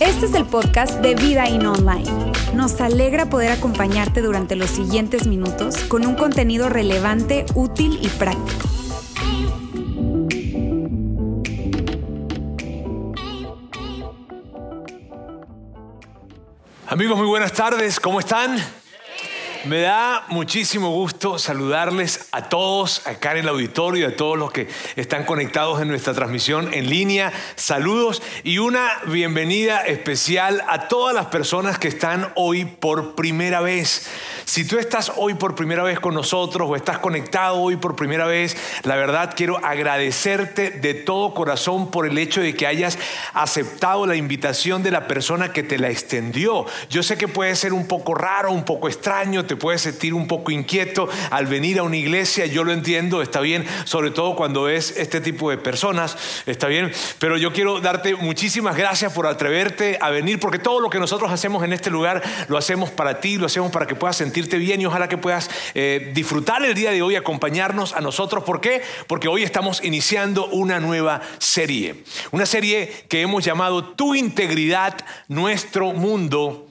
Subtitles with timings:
[0.00, 2.32] Este es el podcast de Vida In Online.
[2.54, 8.68] Nos alegra poder acompañarte durante los siguientes minutos con un contenido relevante, útil y práctico.
[16.86, 18.58] Amigos, muy buenas tardes, ¿cómo están?
[19.64, 24.68] Me da muchísimo gusto saludarles a todos acá en el auditorio, a todos los que
[24.96, 27.30] están conectados en nuestra transmisión en línea.
[27.56, 34.08] Saludos y una bienvenida especial a todas las personas que están hoy por primera vez.
[34.46, 38.26] Si tú estás hoy por primera vez con nosotros o estás conectado hoy por primera
[38.26, 42.98] vez, la verdad quiero agradecerte de todo corazón por el hecho de que hayas
[43.34, 46.64] aceptado la invitación de la persona que te la extendió.
[46.88, 50.28] Yo sé que puede ser un poco raro, un poco extraño, te puedes sentir un
[50.28, 54.68] poco inquieto al venir a una iglesia, yo lo entiendo, está bien, sobre todo cuando
[54.68, 59.98] es este tipo de personas, está bien, pero yo quiero darte muchísimas gracias por atreverte
[60.00, 63.38] a venir, porque todo lo que nosotros hacemos en este lugar lo hacemos para ti,
[63.38, 66.92] lo hacemos para que puedas sentir bien y ojalá que puedas eh, disfrutar el día
[66.92, 68.44] de hoy, acompañarnos a nosotros.
[68.44, 68.82] ¿Por qué?
[69.08, 72.04] Porque hoy estamos iniciando una nueva serie.
[72.30, 76.69] Una serie que hemos llamado Tu integridad, nuestro mundo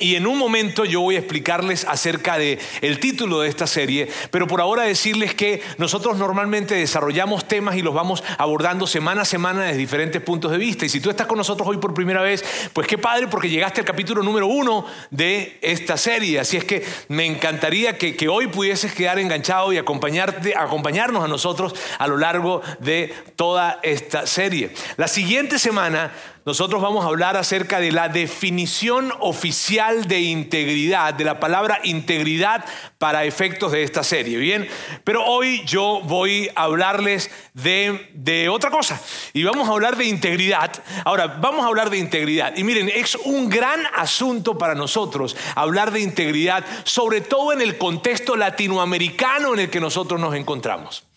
[0.00, 4.08] y en un momento yo voy a explicarles acerca de el título de esta serie,
[4.30, 9.24] pero por ahora decirles que nosotros normalmente desarrollamos temas y los vamos abordando semana a
[9.24, 10.84] semana desde diferentes puntos de vista.
[10.84, 13.80] Y si tú estás con nosotros hoy por primera vez, pues qué padre porque llegaste
[13.80, 16.38] al capítulo número uno de esta serie.
[16.38, 21.28] Así es que me encantaría que, que hoy pudieses quedar enganchado y acompañarte, acompañarnos a
[21.28, 24.70] nosotros a lo largo de toda esta serie.
[24.96, 26.12] La siguiente semana
[26.48, 32.64] nosotros vamos a hablar acerca de la definición oficial de integridad, de la palabra integridad
[32.96, 34.66] para efectos de esta serie, ¿bien?
[35.04, 38.98] Pero hoy yo voy a hablarles de, de otra cosa
[39.34, 40.72] y vamos a hablar de integridad.
[41.04, 42.56] Ahora, vamos a hablar de integridad.
[42.56, 47.76] Y miren, es un gran asunto para nosotros hablar de integridad, sobre todo en el
[47.76, 51.07] contexto latinoamericano en el que nosotros nos encontramos.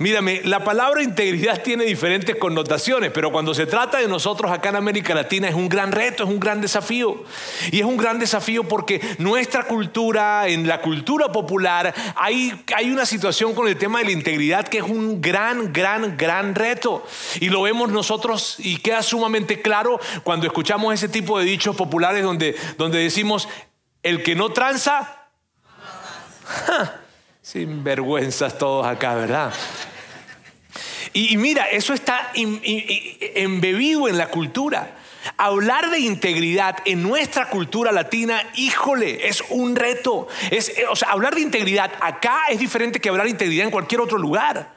[0.00, 4.76] Mírame, la palabra integridad tiene diferentes connotaciones, pero cuando se trata de nosotros acá en
[4.76, 7.24] América Latina es un gran reto, es un gran desafío.
[7.72, 13.04] Y es un gran desafío porque nuestra cultura, en la cultura popular, hay, hay una
[13.06, 17.04] situación con el tema de la integridad que es un gran, gran, gran reto.
[17.40, 22.22] Y lo vemos nosotros y queda sumamente claro cuando escuchamos ese tipo de dichos populares
[22.22, 23.48] donde, donde decimos,
[24.04, 25.26] el que no tranza...
[27.50, 29.54] Sin vergüenzas todos acá, ¿verdad?
[31.14, 34.98] Y, mira, eso está embebido en la cultura.
[35.38, 40.28] Hablar de integridad en nuestra cultura latina, híjole, es un reto.
[40.50, 44.02] Es, o sea, hablar de integridad acá es diferente que hablar de integridad en cualquier
[44.02, 44.74] otro lugar.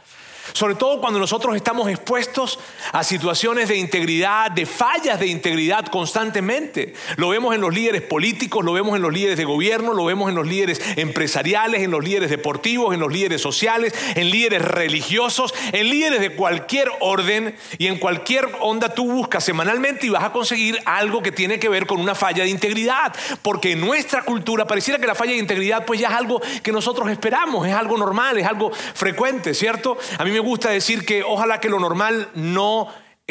[0.53, 2.59] Sobre todo cuando nosotros estamos expuestos
[2.91, 6.94] a situaciones de integridad, de fallas de integridad constantemente.
[7.18, 10.29] Lo vemos en los líderes políticos, lo vemos en los líderes de gobierno, lo vemos
[10.29, 15.53] en los líderes empresariales, en los líderes deportivos, en los líderes sociales, en líderes religiosos,
[15.72, 20.31] en líderes de cualquier orden y en cualquier onda tú buscas semanalmente y vas a
[20.31, 23.13] conseguir algo que tiene que ver con una falla de integridad.
[23.41, 26.72] Porque en nuestra cultura pareciera que la falla de integridad pues ya es algo que
[26.72, 29.97] nosotros esperamos, es algo normal, es algo frecuente, ¿cierto?
[30.31, 32.88] Me gusta decir que ojalá que lo normal no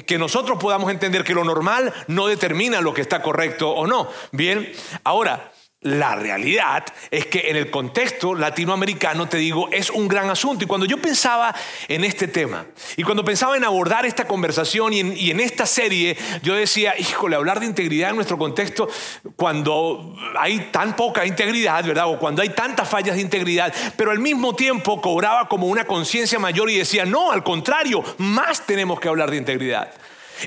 [0.06, 4.09] que nosotros podamos entender que lo normal no determina lo que está correcto o no.
[4.33, 4.71] Bien,
[5.05, 5.53] ahora,
[5.83, 10.65] la realidad es que en el contexto latinoamericano, te digo, es un gran asunto.
[10.65, 11.55] Y cuando yo pensaba
[11.89, 12.67] en este tema,
[12.99, 17.61] y cuando pensaba en abordar esta conversación y en, esta serie, yo decía, híjole, hablar
[17.61, 18.91] de integridad en nuestro contexto,
[19.37, 22.09] cuando hay tan poca integridad, ¿verdad?
[22.09, 26.39] O cuando hay tantas fallas de integridad, pero al mismo tiempo cobraba como una conciencia
[26.39, 29.91] mayor y decía, no, al contrario, más tenemos que hablar de integridad.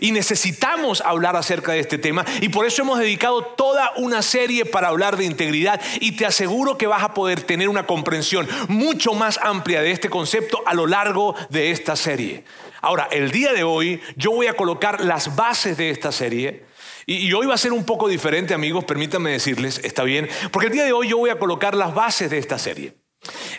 [0.02, 4.66] Y necesitamos hablar acerca de este tema y por eso hemos dedicado toda una serie
[4.66, 9.14] para hablar de integridad y te aseguro que vas a poder tener una comprensión mucho
[9.14, 12.44] más amplia de este concepto a lo largo de esta serie.
[12.82, 16.66] Ahora, el día de hoy yo voy a colocar las bases de esta serie.
[17.06, 20.74] Y, hoy va a ser un poco diferente, amigos, permítanme decirles, está bien, porque el
[20.74, 22.94] día de hoy yo voy a colocar las bases de esta serie.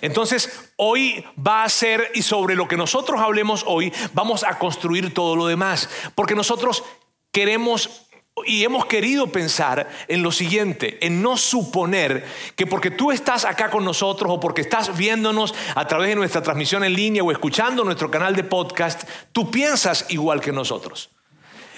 [0.05, 5.15] Entonces, hoy va a ser, y sobre lo que nosotros hablemos hoy, vamos a construir
[5.15, 6.85] todo lo demás, porque nosotros
[7.33, 8.03] queremos
[8.45, 13.71] y hemos querido pensar en lo siguiente, en no suponer que porque tú estás acá
[13.71, 17.83] con nosotros o porque estás viéndonos a través de nuestra transmisión en línea o escuchando
[17.83, 21.14] nuestro canal de podcast, tú piensas igual que nosotros.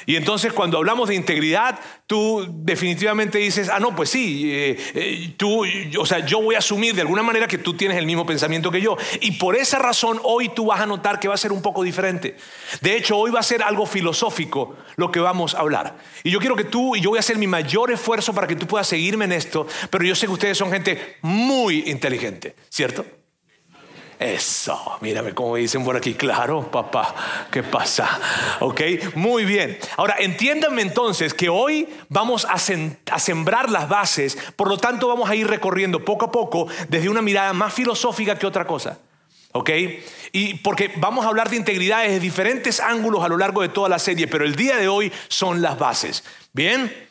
[0.06, 5.34] Y entonces cuando hablamos de integridad, tú definitivamente dices, ah, no, pues sí, eh, eh,
[5.36, 5.64] tú,
[5.98, 8.70] o sea, yo voy a asumir de alguna manera que tú tienes el mismo pensamiento
[8.70, 8.96] que yo.
[9.20, 11.82] Y por esa razón hoy tú vas a notar que va a ser un poco
[11.82, 12.36] diferente.
[12.80, 15.96] De hecho, hoy va a ser algo filosófico lo que vamos a hablar.
[16.22, 18.54] Y yo quiero que tú, y yo voy a hacer mi mayor esfuerzo para que
[18.54, 23.04] tú puedas seguirme en esto, pero yo sé que ustedes son gente muy inteligente, ¿cierto?
[24.18, 27.14] Eso, mírame cómo dicen por aquí, claro, papá,
[27.50, 28.18] ¿qué pasa?
[28.60, 28.80] Ok,
[29.14, 29.78] muy bien.
[29.98, 32.56] Ahora, entiéndanme entonces que hoy vamos a,
[33.18, 37.20] sembrar las bases, por lo tanto vamos a ir recorriendo poco a poco desde una
[37.20, 38.98] mirada más filosófica que otra cosa.
[39.52, 39.70] ¿Ok?
[40.32, 43.88] Y porque vamos a hablar de integridad desde diferentes ángulos a lo largo de toda
[43.88, 46.24] la serie, pero el día de hoy son las bases.
[46.52, 47.06] ¿Bien?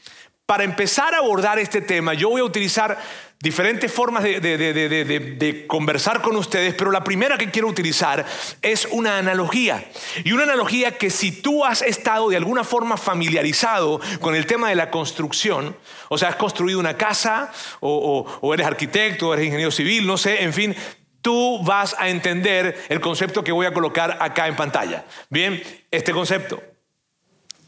[0.46, 3.00] Para empezar a abordar este tema, yo voy a utilizar
[3.40, 8.26] diferentes formas de, conversar con ustedes, pero la primera que quiero utilizar
[8.62, 9.86] es una analogía.
[10.24, 14.70] Y una analogía que si tú has estado de alguna forma familiarizado con el tema
[14.70, 15.76] de la construcción,
[16.10, 17.52] o sea, has construido una casa,
[17.82, 20.76] o, o eres arquitecto, o eres ingeniero civil, no sé, en fin,
[21.22, 25.06] tú vas a entender el concepto que voy a colocar acá en pantalla.
[25.30, 25.62] Bien,
[25.92, 26.62] este concepto,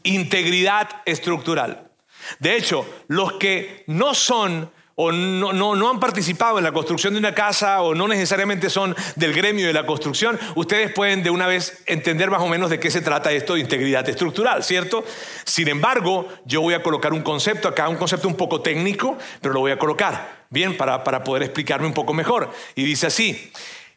[0.04, 1.90] integridad estructural.
[2.38, 4.70] De hecho, los que no son
[5.00, 8.96] o no, no, han participado en la construcción de una casa o no necesariamente son
[9.14, 12.80] del gremio de la construcción, ustedes pueden de una vez entender más o menos de
[12.80, 15.04] qué se trata esto de integridad estructural, ¿cierto?
[15.44, 19.54] Sin embargo, yo voy a colocar un concepto acá, un concepto un poco técnico, pero
[19.54, 22.50] lo voy a colocar, bien, para, para poder explicarme un poco mejor.
[22.74, 23.52] Y dice así,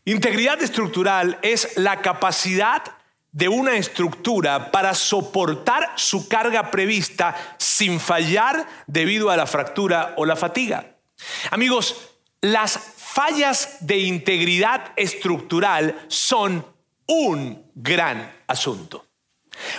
[0.06, 2.84] integridad estructural es la capacidad
[3.32, 10.26] de una estructura para soportar su carga prevista sin fallar debido a la fractura o
[10.26, 10.91] la fatiga.
[11.50, 11.96] Amigos,
[12.42, 16.66] las fallas de integridad estructural son
[17.08, 19.06] un gran asunto.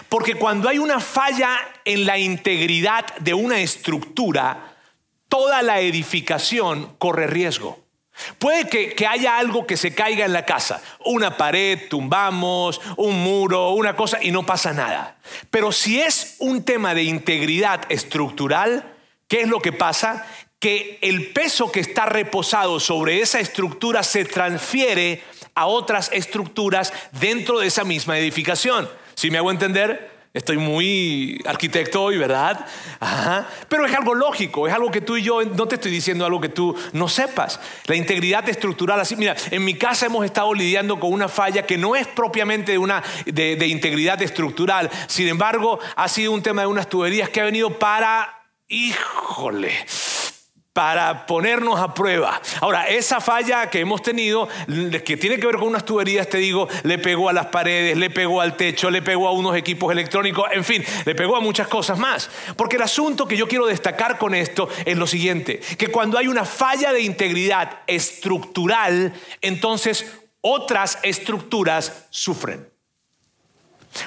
[0.09, 4.77] Porque cuando hay una falla en la integridad de una estructura,
[5.29, 7.83] toda la edificación corre riesgo.
[8.39, 13.71] Puede que, haya algo que se caiga en la casa, una pared, tumbamos, un muro,
[13.71, 15.17] una cosa y no pasa nada.
[15.51, 18.95] Pero si es un tema de integridad estructural,
[19.29, 20.27] ¿qué es lo que pasa?
[20.63, 25.21] Que el peso que está reposado sobre esa estructura se transfiere
[25.57, 28.89] a otras estructuras dentro de esa misma edificación.
[29.17, 30.13] ¿Sí me hago entender?
[30.33, 32.65] Estoy muy arquitecto hoy, ¿verdad?
[33.69, 36.41] Pero es algo lógico, es algo que tú y yo, no te estoy diciendo algo
[36.41, 37.59] que tú no sepas.
[37.87, 41.77] La integridad estructural, así, mira, en mi casa hemos estado lidiando con una falla que
[41.77, 46.63] no es propiamente de, una, de, de integridad estructural, sin embargo, ha sido un tema
[46.63, 49.73] de unas tuberías que ha venido para, híjole,
[50.73, 52.41] para ponernos a prueba.
[52.61, 54.49] Ahora, esa falla que hemos tenido,
[55.05, 58.09] que tiene que ver con unas tuberías, te digo, le pegó a las paredes, le
[58.09, 61.69] pegó al techo, le pegó a unos equipos electrónicos, en fin, le pegó a muchas
[61.69, 62.31] cosas más.
[62.57, 66.29] Porque el asunto que yo quiero destacar con esto es lo siguiente, que cuando hay
[66.29, 70.07] una falla de integridad estructural, entonces
[70.41, 72.73] otras estructuras sufren.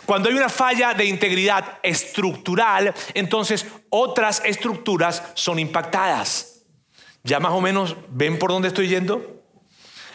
[0.07, 6.54] Cuando hay una falla de integridad estructural, entonces otras estructuras son impactadas.
[7.25, 9.41] ¿Ya más o menos ven por dónde estoy yendo?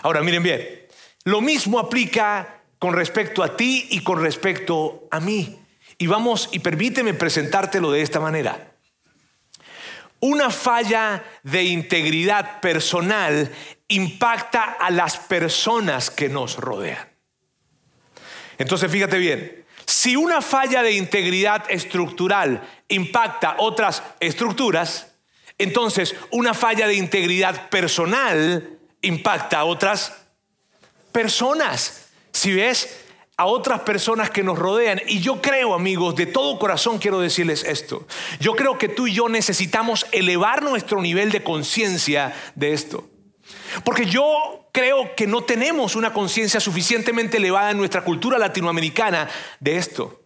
[0.01, 0.87] Ahora, miren bien,
[1.25, 5.59] lo mismo aplica con respecto a ti y con respecto a mí.
[5.99, 8.75] Y vamos, y permíteme presentártelo de esta manera.
[10.21, 13.51] Una falla de integridad personal
[13.89, 17.09] impacta a las personas que nos rodean.
[18.57, 25.10] Entonces, fíjate bien, si una falla de integridad estructural impacta otras estructuras,
[25.61, 30.15] entonces, una falla de integridad personal impacta a otras
[31.13, 32.07] personas.
[32.33, 33.05] Si ves,
[33.37, 35.03] a otras personas que nos rodean.
[35.07, 38.07] Y yo creo, amigos, de todo corazón quiero decirles esto.
[38.41, 43.11] Yo creo que tú y yo necesitamos elevar nuestro nivel de conciencia de esto.
[43.85, 49.77] Porque yo creo que no tenemos una conciencia suficientemente elevada en nuestra cultura latinoamericana de
[49.77, 50.20] esto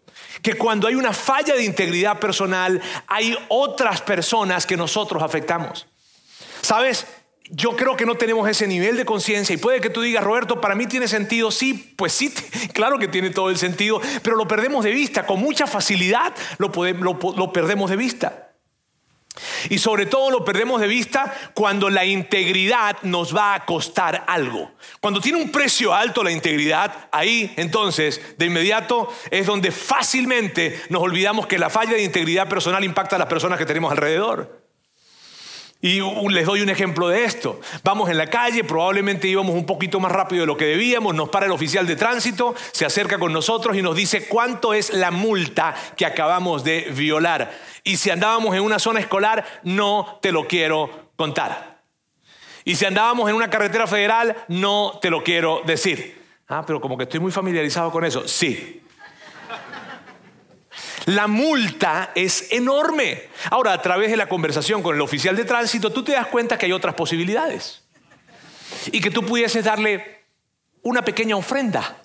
[0.45, 5.87] que cuando hay una falla de integridad personal, hay otras personas que nosotros afectamos.
[6.61, 7.07] ¿Sabes?
[7.49, 10.61] Yo creo que no tenemos ese nivel de conciencia y puede que tú digas, Roberto,
[10.61, 12.29] para mí tiene sentido, sí, pues sí,
[12.75, 16.71] claro que tiene todo el sentido, pero lo perdemos de vista, con mucha facilidad lo,
[16.71, 18.54] lo perdemos de vista.
[19.69, 24.73] Y sobre todo lo perdemos de vista cuando la integridad nos va a costar algo.
[25.01, 31.03] Cuando tiene un precio alto la integridad, ahí entonces de inmediato es donde fácilmente nos
[31.03, 34.64] olvidamos que la falla de integridad personal impacta a las personas que tenemos alrededor.
[35.85, 36.01] Y
[36.31, 37.61] les doy un ejemplo de esto.
[37.83, 41.29] Vamos en la calle, probablemente íbamos un poquito más rápido de lo que debíamos, nos
[41.29, 45.11] para el oficial de tránsito, se acerca con nosotros y nos dice cuánto es la
[45.11, 47.53] multa que acabamos de violar.
[47.83, 51.83] Y si andábamos en una zona escolar, no te lo quiero contar.
[52.65, 56.19] Y si andábamos en una carretera federal, no te lo quiero decir.
[56.49, 58.27] Ah, pero como que estoy muy familiarizado con eso.
[58.27, 58.84] Sí,
[61.07, 63.29] la multa es enorme.
[63.51, 66.57] Ahora, a través de la conversación con el oficial de tránsito, tú te das cuenta
[66.57, 67.83] que hay otras posibilidades.
[68.87, 70.25] Y que tú pudieses darle
[70.83, 71.99] una pequeña ofrenda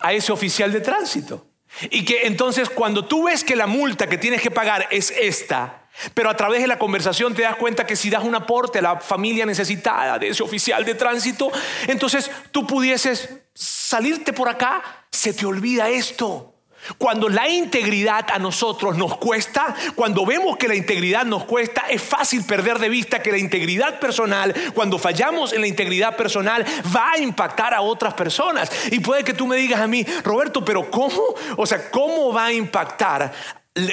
[0.00, 1.46] a ese oficial de tránsito.
[1.90, 5.88] Y que entonces cuando tú ves que la multa que tienes que pagar es esta,
[6.14, 8.82] pero a través de la conversación te das cuenta que si das un aporte a
[8.82, 11.50] la familia necesitada de ese oficial de tránsito,
[11.86, 14.82] entonces tú pudieses salirte por acá,
[15.18, 16.54] se te olvida esto.
[16.96, 22.00] Cuando la integridad a nosotros nos cuesta, cuando vemos que la integridad nos cuesta, es
[22.00, 27.10] fácil perder de vista que la integridad personal, cuando fallamos en la integridad personal, va
[27.14, 28.70] a impactar a otras personas.
[28.92, 31.20] Y puede que tú me digas a mí, Roberto, pero ¿cómo?
[31.56, 33.32] O sea, ¿cómo va a impactar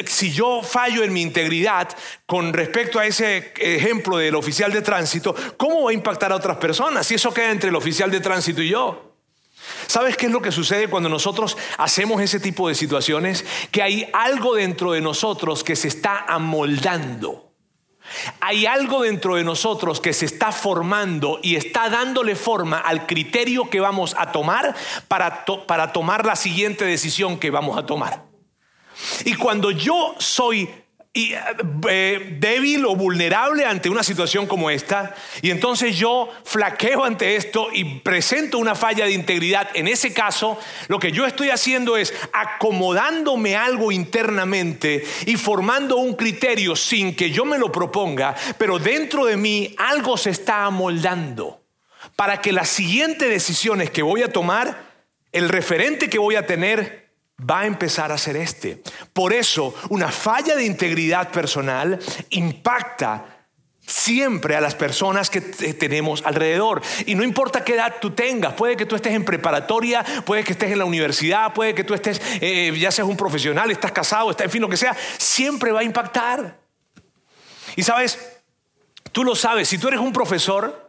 [0.06, 1.90] si yo fallo en mi integridad
[2.28, 6.58] con respecto a ese ejemplo del oficial de tránsito, ¿cómo va a impactar a otras
[6.58, 9.15] personas si eso queda entre el oficial de tránsito y yo?
[9.88, 13.46] ¿Sabes qué es lo que sucede cuando nosotros hacemos ese tipo de situaciones?
[13.72, 17.54] Que hay algo dentro de nosotros que se está amoldando.
[18.40, 23.70] Hay algo dentro de nosotros que se está formando y está dándole forma al criterio
[23.70, 24.76] que vamos a tomar
[25.08, 28.26] para, para tomar la siguiente decisión que vamos a tomar.
[29.26, 30.70] Y cuando yo soy
[31.18, 31.34] y,
[31.90, 37.70] eh, débil o vulnerable ante una situación como esta, y entonces yo flaqueo ante esto
[37.72, 42.14] y presento una falla de integridad, en ese caso, lo que yo estoy haciendo es
[42.34, 49.26] acomodándome algo internamente y formando un criterio sin que yo me lo proponga, pero dentro
[49.26, 51.62] de mí algo se está amoldando
[52.18, 54.84] para que las siguientes decisiones que voy a tomar,
[55.32, 57.05] el referente que voy a tener,
[57.40, 58.82] va a empezar a ser este.
[59.14, 62.00] Por eso, una falla de integridad personal
[62.30, 63.26] impacta
[63.86, 66.82] siempre a las personas que tenemos alrededor.
[67.06, 70.54] Y no importa qué edad tú tengas, puede que tú estés en preparatoria, puede que
[70.54, 74.32] estés en la universidad, puede que tú estés, eh, ya seas un profesional, estás casado,
[74.32, 76.60] está, en fin, lo que sea, siempre va a impactar.
[77.76, 78.20] Y sabes,
[79.12, 80.85] tú lo sabes, si tú eres un profesor,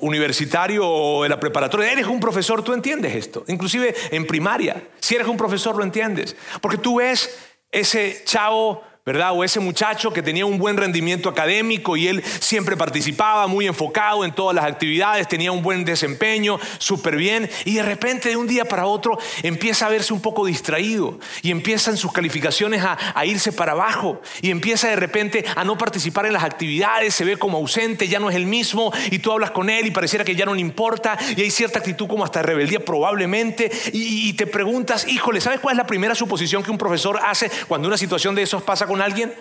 [0.00, 3.44] universitario o de la preparatoria, eres un profesor, tú entiendes esto.
[3.48, 6.36] Inclusive en primaria, si eres un profesor lo entiendes.
[6.60, 7.38] Porque tú ves
[7.70, 9.32] ese chavo ¿verdad?
[9.32, 14.22] O ese muchacho que tenía un buen rendimiento académico y él siempre participaba muy enfocado
[14.22, 18.46] en todas las actividades, tenía un buen desempeño, súper bien, y de repente de un
[18.46, 23.24] día para otro empieza a verse un poco distraído y empiezan sus calificaciones a, a
[23.24, 27.38] irse para abajo y empieza de repente a no participar en las actividades, se ve
[27.38, 30.36] como ausente, ya no es el mismo y tú hablas con él y pareciera que
[30.36, 34.46] ya no le importa y hay cierta actitud como hasta rebeldía probablemente y, y te
[34.46, 38.34] preguntas, híjole, ¿sabes cuál es la primera suposición que un profesor hace cuando una situación
[38.34, 39.34] de esos pasa con alguien?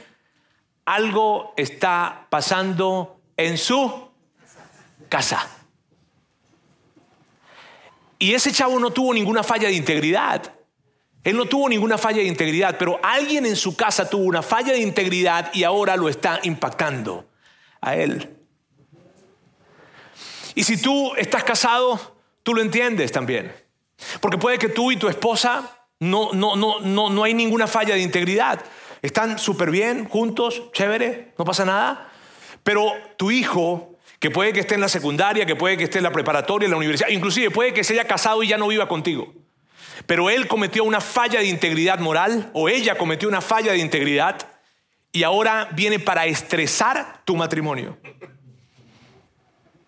[0.85, 4.09] Algo está pasando en su
[5.09, 5.47] casa.
[8.19, 10.53] Y ese chavo no tuvo ninguna falla de integridad.
[11.23, 14.71] Él no tuvo ninguna falla de integridad, pero alguien en su casa tuvo una falla
[14.71, 17.27] de integridad y ahora lo está impactando
[17.81, 18.37] a él.
[20.55, 23.53] Y si tú estás casado, tú lo entiendes también.
[24.21, 27.95] Porque puede que tú y tu esposa no, no, no, no, no hay ninguna falla
[27.95, 28.63] de integridad.
[29.01, 32.11] Están súper bien, juntos, chévere, no pasa nada.
[32.63, 36.03] Pero tu hijo, que puede que esté en la secundaria, que puede que esté en
[36.03, 38.87] la preparatoria, en la universidad, inclusive puede que se haya casado y ya no viva
[38.87, 39.33] contigo.
[40.05, 44.37] Pero él cometió una falla de integridad moral o ella cometió una falla de integridad
[45.11, 47.97] y ahora viene para estresar tu matrimonio.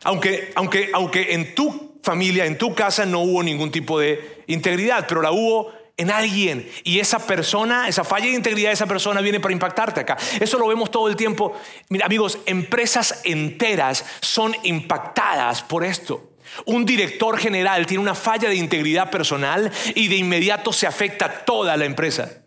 [0.04, 5.06] Aunque, aunque, aunque en tu familia, en tu casa no hubo ningún tipo de integridad,
[5.08, 9.20] pero la hubo en alguien y esa persona, esa falla de integridad de esa persona
[9.20, 10.18] viene para impactarte acá.
[10.39, 11.60] Eso lo vemos todo el tiempo.
[11.89, 16.32] Mira, amigos, empresas enteras son impactadas por esto.
[16.65, 21.75] Un director general tiene una falla de integridad personal y de inmediato se afecta toda
[21.75, 22.44] la empresa.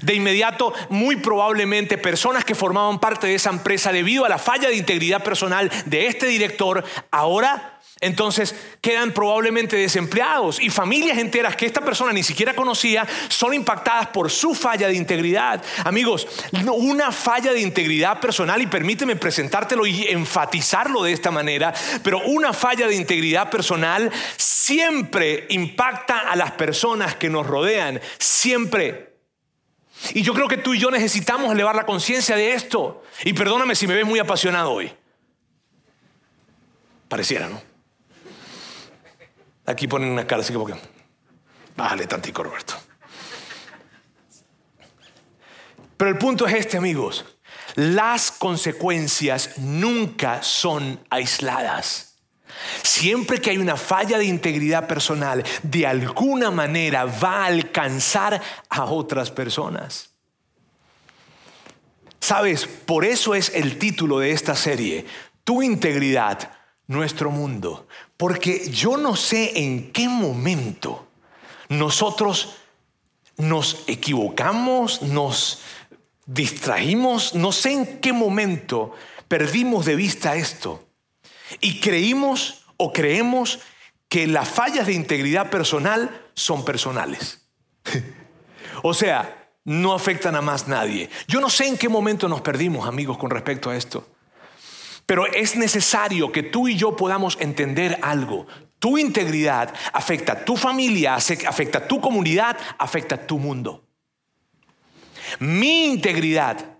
[0.00, 4.68] De inmediato, muy probablemente, personas que formaban parte de esa empresa debido a la falla
[4.68, 11.64] de integridad personal de este director, ahora entonces quedan probablemente desempleados y familias enteras que
[11.64, 15.64] esta persona ni siquiera conocía son impactadas por su falla de integridad.
[15.82, 16.28] Amigos,
[16.74, 21.72] una falla de integridad personal, y permíteme presentártelo y enfatizarlo de esta manera,
[22.02, 29.14] pero una falla de integridad personal siempre impacta a las personas que nos rodean, siempre.
[30.12, 33.02] Y yo creo que tú y yo necesitamos elevar la conciencia de esto.
[33.24, 34.92] Y perdóname si me ves muy apasionado hoy.
[37.08, 37.75] Pareciera, ¿no?
[39.66, 40.74] Aquí ponen una cara así como que,
[41.76, 42.74] bájale tantico, Roberto.
[45.96, 47.24] Pero el punto es este, amigos.
[47.74, 52.16] Las consecuencias nunca son aisladas.
[52.82, 58.84] Siempre que hay una falla de integridad personal, de alguna manera va a alcanzar a
[58.84, 60.10] otras personas.
[62.20, 65.06] Sabes, por eso es el título de esta serie,
[65.44, 66.50] Tu integridad,
[66.86, 67.86] nuestro mundo.
[68.16, 71.06] Porque yo no sé en qué momento
[71.68, 72.56] nosotros
[73.36, 75.60] nos equivocamos, nos
[76.26, 78.92] distrajimos, no sé en qué momento
[79.28, 80.86] perdimos de vista esto
[81.60, 83.60] y creímos o creemos
[84.08, 87.46] que las fallas de integridad personal son personales.
[88.82, 91.10] o sea, no afectan a más nadie.
[91.26, 94.06] Yo no sé en qué momento nos perdimos, amigos, con respecto a esto.
[95.06, 98.46] Pero es necesario que tú y yo podamos entender algo.
[98.78, 103.84] Tu integridad afecta a tu familia, afecta a tu comunidad, afecta a tu mundo.
[105.38, 106.76] Mi integridad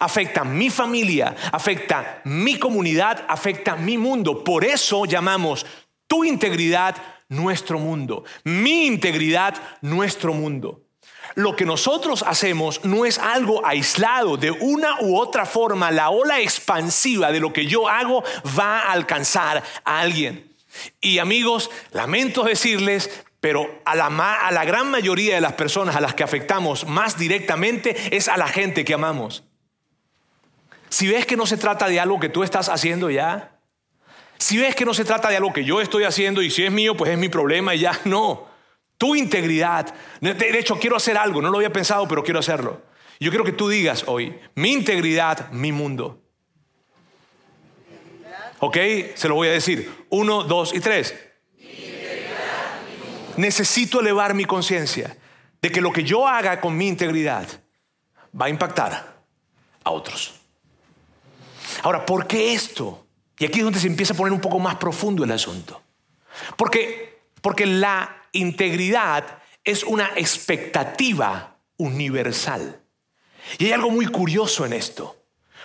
[0.00, 4.42] afecta a mi familia, afecta a mi comunidad, afecta a mi mundo.
[4.42, 5.64] Por eso llamamos
[6.06, 6.96] tu integridad
[7.28, 10.85] nuestro mundo, mi integridad nuestro mundo.
[11.34, 16.40] Lo que nosotros hacemos no es algo aislado, de una u otra forma la ola
[16.40, 18.22] expansiva de lo que yo hago
[18.58, 20.54] va a alcanzar a alguien.
[21.00, 26.24] Y amigos, lamento decirles, pero a la, gran mayoría de las personas a las que
[26.24, 29.44] afectamos más directamente es a la gente que amamos.
[30.88, 33.58] Si ves que no se trata de algo que tú estás haciendo ya,
[34.38, 36.72] si ves que no se trata de algo que yo estoy haciendo y si es
[36.72, 38.55] mío, pues es mi problema y ya, no.
[38.98, 39.94] Tu integridad.
[40.20, 42.82] De hecho, quiero hacer algo, no lo había pensado, pero quiero hacerlo.
[43.18, 46.22] Yo quiero que tú digas hoy, mi integridad, mi mundo.
[48.60, 48.76] ¿Ok?
[49.14, 50.06] Se lo voy a decir.
[50.10, 51.14] Uno, dos y tres.
[53.36, 55.16] Necesito elevar mi conciencia
[55.60, 57.46] de que lo que yo haga con mi integridad
[58.38, 59.16] va a impactar
[59.84, 60.34] a otros.
[61.82, 63.06] Ahora, ¿por qué esto?
[63.38, 65.82] Y aquí es donde se empieza a poner un poco más profundo el asunto.
[66.56, 72.80] Porque, porque la integridad es una expectativa universal.
[73.58, 75.16] Y hay algo muy curioso en esto,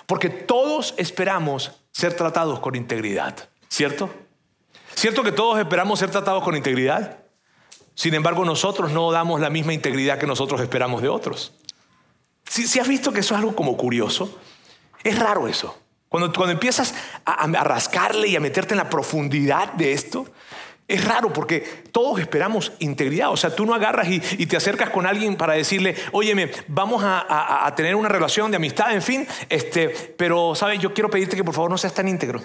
[0.06, 4.10] porque todos esperamos ser tratados con integridad, ¿cierto?
[4.96, 7.20] ¿Cierto que todos esperamos ser tratados con integridad?
[7.96, 11.54] Sin embargo, nosotros no damos la misma integridad que nosotros esperamos de otros.
[12.48, 14.40] Si, has visto que eso es algo como curioso,
[15.04, 15.78] es raro eso.
[16.10, 16.94] Cuando, cuando empiezas
[17.26, 20.26] a, a rascarle y a meterte en la profundidad de esto,
[20.92, 23.32] es raro porque todos esperamos integridad.
[23.32, 27.74] O sea, tú no agarras y, te acercas con alguien para decirle, óyeme, vamos a,
[27.76, 30.80] tener una relación de amistad, en fin, este, pero, ¿sabes?
[30.80, 32.42] Yo quiero pedirte que por favor no seas tan íntegro.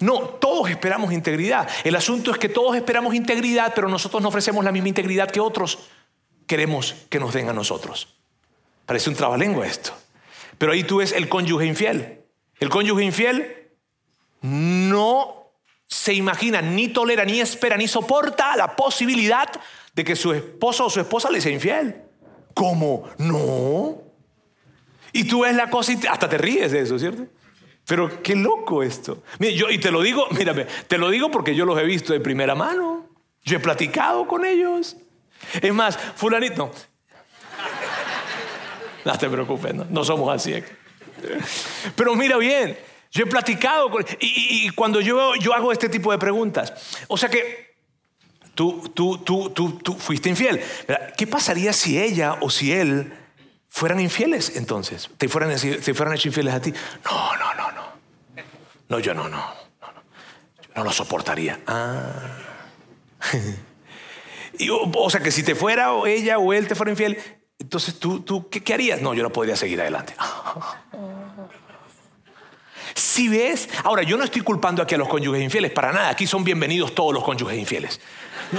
[0.00, 1.68] No, todos esperamos integridad.
[1.84, 5.40] El asunto es que todos esperamos integridad, pero nosotros no ofrecemos la misma integridad que
[5.40, 5.90] otros
[6.46, 8.16] queremos que nos den a nosotros.
[8.86, 9.92] Parece un trabalengua esto.
[10.58, 12.24] Pero ahí tú ves el cónyuge infiel.
[12.58, 13.70] El cónyuge infiel
[14.42, 15.41] no
[15.92, 19.46] se imagina, ni tolera, ni espera, ni soporta la posibilidad
[19.94, 22.00] de que su esposo o su esposa le sea infiel.
[22.54, 23.10] ¿Cómo?
[23.18, 24.00] No.
[25.12, 27.26] Y tú ves la cosa y hasta te ríes de eso, ¿cierto?
[27.86, 29.22] Pero qué loco esto.
[29.38, 32.20] yo, y te lo digo, mírame, te lo digo porque yo los he visto de
[32.20, 33.10] primera mano.
[33.44, 34.96] Yo he platicado con ellos.
[35.60, 36.72] Es más, fulanito.
[39.04, 40.54] No, te preocupes, no somos así.
[41.96, 42.78] Pero mira bien,
[43.12, 44.04] yo he platicado con...
[44.20, 46.72] Y, cuando yo, yo hago este tipo de preguntas,
[47.08, 47.76] o sea que
[48.54, 50.62] tú, tú, tú, tú, tú fuiste infiel.
[51.16, 53.12] ¿Qué pasaría si ella o si él
[53.68, 55.10] fueran infieles entonces?
[55.18, 56.72] ¿Te fueran, te fueran hecho infieles a ti?
[57.04, 57.82] No, no, no, no.
[58.88, 59.36] No, yo no, no.
[59.36, 60.02] No, no.
[60.74, 61.60] no lo soportaría.
[61.66, 62.12] Ah.
[64.70, 67.18] o, sea que si te fuera o ella o él te fuera infiel,
[67.58, 69.02] entonces tú, tú ¿qué, qué harías?
[69.02, 70.14] No, yo no podría seguir adelante.
[72.94, 76.26] Si ves, ahora yo no estoy culpando aquí a los cónyuges infieles, para nada, aquí
[76.26, 78.00] son bienvenidos todos los cónyuges infieles.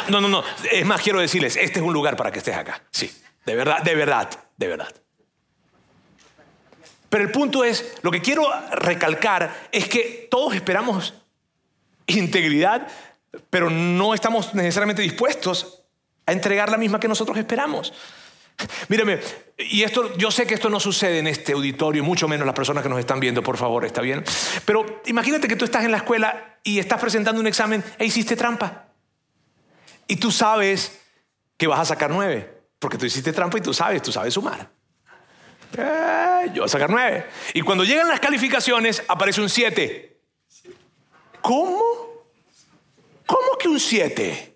[0.09, 2.81] No, no, no, es más, quiero decirles, este es un lugar para que estés acá,
[2.91, 3.11] sí,
[3.45, 4.93] de verdad, de verdad, de verdad.
[7.09, 11.13] Pero el punto es, lo que quiero recalcar es que todos esperamos
[12.07, 12.87] integridad,
[13.49, 15.83] pero no estamos necesariamente dispuestos
[16.25, 17.93] a entregar la misma que nosotros esperamos.
[18.87, 19.19] Mírame,
[19.57, 22.83] y esto, yo sé que esto no sucede en este auditorio, mucho menos las personas
[22.83, 24.23] que nos están viendo, por favor, ¿está bien?
[24.65, 28.35] Pero imagínate que tú estás en la escuela y estás presentando un examen e hiciste
[28.35, 28.87] trampa.
[30.07, 30.99] Y tú sabes
[31.57, 34.69] que vas a sacar nueve, Porque tú hiciste trampa y tú sabes, tú sabes sumar.
[35.77, 37.25] Eh, yo voy a sacar nueve.
[37.53, 40.19] Y cuando llegan las calificaciones, aparece un siete.
[41.41, 41.81] ¿Cómo?
[43.25, 44.52] ¿Cómo que un siete?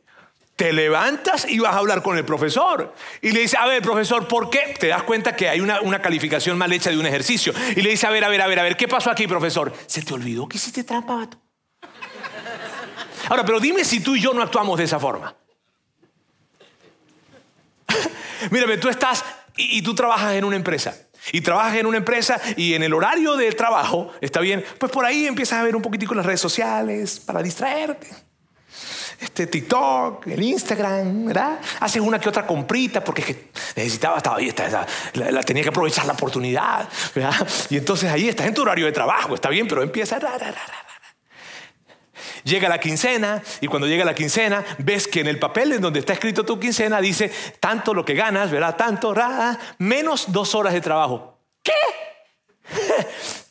[0.57, 2.91] Te levantas y vas a hablar con el profesor.
[3.21, 4.75] Y le dice, a ver, profesor, ¿por qué?
[4.79, 7.53] Te das cuenta que hay una, calificación mal hecha de un ejercicio.
[7.75, 9.71] Y le dice, a ver, a ver, a ver, a ver, ¿qué pasó aquí, profesor?
[9.85, 11.37] ¿Se te olvidó que hiciste trampa, vato?
[13.29, 15.35] Ahora, pero dime si tú y yo no actuamos de esa forma.
[18.49, 19.23] Mírame, tú estás
[19.57, 20.97] y, y tú trabajas en una empresa.
[21.33, 25.05] Y trabajas en una empresa y en el horario del trabajo, está bien, pues por
[25.05, 28.07] ahí empiezas a ver un poquitico las redes sociales para distraerte
[29.19, 31.59] este TikTok, el Instagram, ¿verdad?
[31.79, 34.53] Haces una que otra comprita porque necesitaba, estaba ahí,
[35.13, 37.47] la, tenía que aprovechar la oportunidad, ¿verdad?
[37.69, 40.19] Y entonces ahí estás en tu horario de trabajo, está bien, pero empieza...
[42.43, 45.99] Llega la quincena y cuando llega la quincena ves que en el papel en donde
[45.99, 48.75] está escrito tu quincena dice tanto lo que ganas, ¿verdad?
[48.77, 49.13] Tanto,
[49.79, 51.39] menos dos horas de trabajo.
[51.61, 51.73] ¿Qué?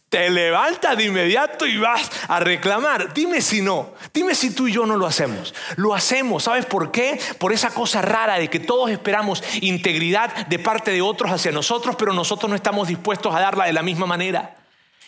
[0.08, 3.12] Te levantas de inmediato y vas a reclamar.
[3.12, 5.54] Dime si no, dime si tú y yo no lo hacemos.
[5.76, 7.20] Lo hacemos, ¿sabes por qué?
[7.38, 11.96] Por esa cosa rara de que todos esperamos integridad de parte de otros hacia nosotros,
[11.96, 14.56] pero nosotros no estamos dispuestos a darla de la misma manera.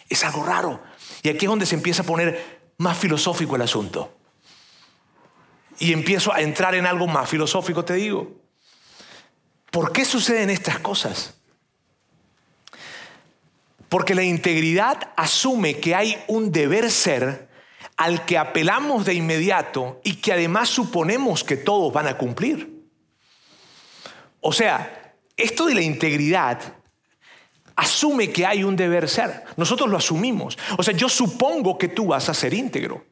[0.09, 0.83] Es algo raro.
[1.23, 4.17] Y aquí es donde se empieza a poner más filosófico el asunto.
[5.79, 8.33] Y empiezo a entrar en algo más filosófico, te digo.
[9.71, 11.38] ¿Por qué suceden estas cosas?
[13.89, 17.49] Porque la integridad asume que hay un deber ser
[17.97, 22.79] al que apelamos de inmediato y que además suponemos que todos van a cumplir.
[24.41, 26.61] O sea, esto de la integridad
[27.77, 29.45] asume que hay un deber ser.
[29.57, 30.59] Nosotros lo asumimos.
[30.77, 33.05] O sea, yo supongo que tú vas a ser íntegro.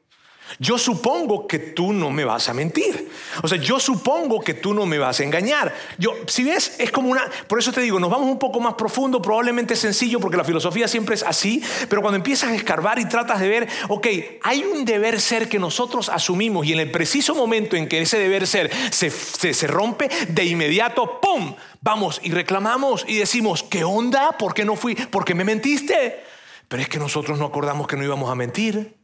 [0.59, 3.11] Yo supongo que tú no me vas a mentir.
[3.43, 5.75] O sea, yo supongo que tú no me vas a engañar.
[5.99, 8.75] Yo, si ves, es como una, por eso te digo, nos vamos un poco más
[8.75, 12.99] profundo, probablemente es sencillo porque la filosofía siempre es así, pero cuando empiezas a escarbar
[12.99, 14.07] y tratas de ver, ok,
[14.43, 18.19] hay un deber ser que nosotros asumimos y en el preciso momento en que ese
[18.19, 21.55] deber ser se, se rompe, de inmediato, ¡pum!
[21.83, 24.33] Vamos y reclamamos y decimos, ¿qué onda?
[24.33, 24.95] ¿Por qué no fui?
[24.95, 26.25] ¿Por qué me mentiste?
[26.69, 28.96] Pero es que nosotros no acordamos que no íbamos a mentir.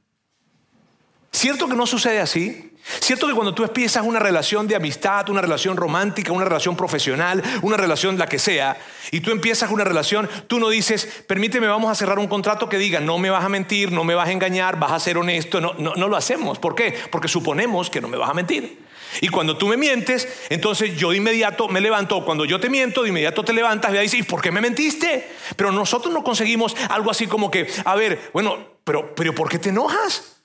[1.33, 2.73] ¿Cierto que no sucede así?
[3.01, 7.43] ¿Cierto que cuando tú empiezas una relación de amistad, una relación romántica, una relación profesional,
[7.63, 8.77] una relación la que sea,
[9.11, 12.79] y tú empiezas una relación, tú no dices, permíteme, vamos a cerrar un contrato que
[12.79, 15.61] diga, no me vas a mentir, no me vas a engañar, vas a ser honesto,
[15.61, 16.59] no, no, lo hacemos.
[16.59, 16.95] ¿Por qué?
[17.11, 18.81] Porque suponemos que no me vas a mentir.
[19.21, 22.25] Y cuando tú me mientes, entonces yo de inmediato me levanto.
[22.25, 25.31] Cuando yo te miento, de inmediato te levantas y dices, ¿y por qué me mentiste?
[25.57, 29.59] Pero nosotros no conseguimos algo así como que, a ver, bueno, pero, pero ¿por qué
[29.59, 30.42] te enojas?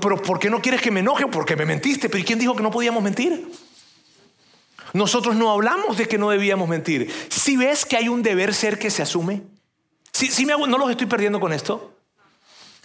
[0.00, 1.26] Pero ¿por qué no quieres que me enoje?
[1.26, 2.08] Porque me mentiste.
[2.08, 3.50] Pero ¿y quién dijo que no podíamos mentir?
[4.92, 7.12] Nosotros no hablamos de que no debíamos mentir.
[7.28, 9.42] Si ves que hay un deber ser que se asume,
[10.12, 11.94] si, me hago, no los estoy perdiendo con esto.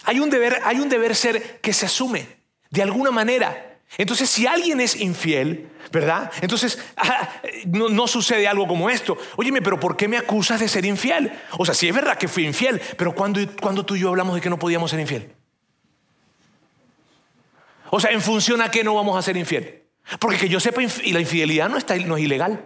[0.04, 2.26] Hay un deber, hay un deber ser que se asume
[2.70, 3.78] de alguna manera.
[3.96, 6.30] Entonces, si alguien es infiel, ¿verdad?
[6.42, 7.30] Entonces, ah,
[7.66, 9.16] no, no, sucede algo como esto.
[9.36, 11.32] Óyeme, pero ¿por qué me acusas de ser infiel?
[11.56, 14.34] O sea, si es verdad que fui infiel, pero cuando, cuando tú y yo hablamos
[14.34, 15.32] de que no podíamos ser infiel?
[17.94, 19.82] O sea, ¿en función a qué no vamos a ser infiel?
[20.18, 22.64] Porque que yo sepa, y la infidelidad no, está, no es ilegal.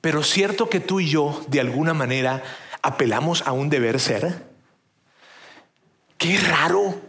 [0.00, 2.42] Pero cierto que tú y yo, de alguna manera,
[2.80, 4.46] apelamos a un deber ser.
[6.16, 7.02] Qué raro.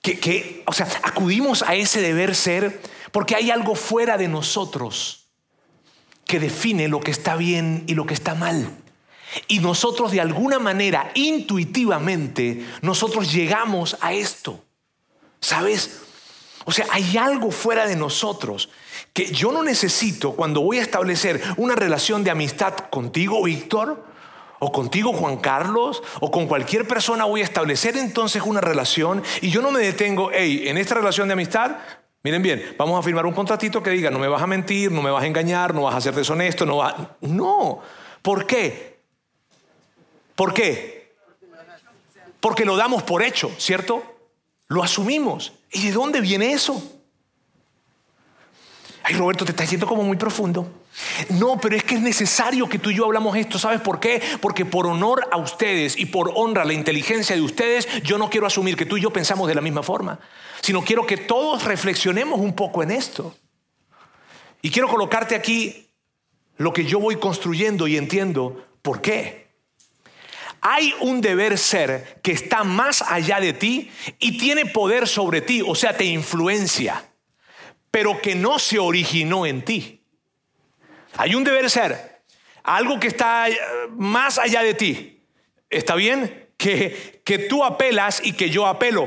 [0.00, 2.80] Que, o sea, acudimos a ese deber ser
[3.12, 5.28] porque hay algo fuera de nosotros
[6.24, 8.83] que define lo que está bien y lo que está mal.
[9.48, 14.62] Y nosotros de alguna manera, intuitivamente, nosotros llegamos a esto.
[15.40, 16.00] ¿Sabes?
[16.64, 18.70] O sea, hay algo fuera de nosotros
[19.12, 24.04] que yo no necesito cuando voy a establecer una relación de amistad contigo, Víctor,
[24.58, 29.50] o contigo, Juan Carlos, o con cualquier persona voy a establecer entonces una relación y
[29.50, 31.76] yo no me detengo, hey, en esta relación de amistad,
[32.22, 35.02] miren bien, vamos a firmar un contratito que diga, no me vas a mentir, no
[35.02, 36.94] me vas a engañar, no vas a ser deshonesto, no vas...
[37.20, 37.80] No,
[38.22, 38.93] ¿por qué?
[40.34, 41.14] ¿Por qué?
[42.40, 44.02] Porque lo damos por hecho, ¿cierto?
[44.68, 45.52] Lo asumimos.
[45.70, 46.82] ¿Y de dónde viene eso?
[49.02, 50.66] Ay, Roberto, te estás yendo como muy profundo.
[51.30, 53.58] No, pero es que es necesario que tú y yo hablamos esto.
[53.58, 54.22] ¿Sabes por qué?
[54.40, 58.30] Porque por honor a ustedes y por honra a la inteligencia de ustedes, yo no
[58.30, 60.18] quiero asumir que tú y yo pensamos de la misma forma,
[60.62, 63.36] sino quiero que todos reflexionemos un poco en esto.
[64.62, 65.90] Y quiero colocarte aquí
[66.56, 69.43] lo que yo voy construyendo y entiendo por qué.
[70.66, 75.62] Hay un deber ser que está más allá de ti y tiene poder sobre ti,
[75.64, 77.04] o sea, te influencia,
[77.90, 80.02] pero que no se originó en ti.
[81.18, 82.22] Hay un deber ser,
[82.62, 83.58] algo que está eh,
[83.90, 85.22] más allá de ti.
[85.68, 86.48] ¿Está bien?
[86.56, 89.06] Que, que tú apelas y que yo apelo,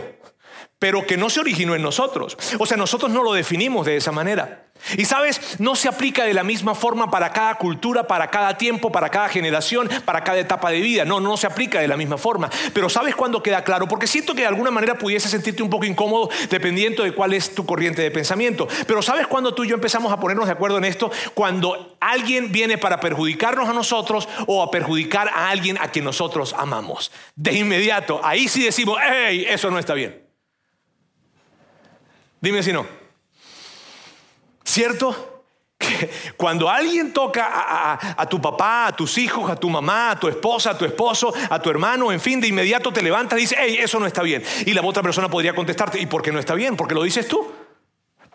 [0.78, 2.38] pero que no se originó en nosotros.
[2.60, 4.67] O sea, nosotros no lo definimos de esa manera.
[4.98, 8.92] Y sabes, no se aplica de la misma forma para cada cultura, para cada tiempo,
[8.92, 11.06] para cada generación, para cada etapa de vida.
[11.06, 12.50] No, no se aplica de la misma forma.
[12.74, 13.88] Pero ¿sabes cuándo queda claro?
[13.88, 17.54] Porque siento que de alguna manera pudiese sentirte un poco incómodo dependiendo de cuál es
[17.54, 18.68] tu corriente de pensamiento.
[18.86, 21.12] Pero ¿sabes cuándo tú y yo empezamos a ponernos de acuerdo en esto?
[21.34, 26.54] Cuando alguien viene para perjudicarnos a nosotros o a perjudicar a alguien a quien nosotros
[26.58, 27.12] amamos.
[27.36, 30.24] De inmediato, ahí sí decimos, hey, eso no está bien.
[32.42, 33.07] Dime si no.
[34.68, 35.46] ¿Cierto?
[36.36, 37.48] Cuando alguien toca
[38.18, 41.34] a, tu papá, a tus hijos, a tu mamá, a tu esposa, a tu esposo,
[41.50, 44.22] a tu hermano, en fin, de inmediato te levantas y dices, hey, eso no está
[44.24, 44.44] bien.
[44.66, 46.76] Y la otra persona podría contestarte, ¿y por qué no está bien?
[46.76, 47.50] Porque lo dices tú.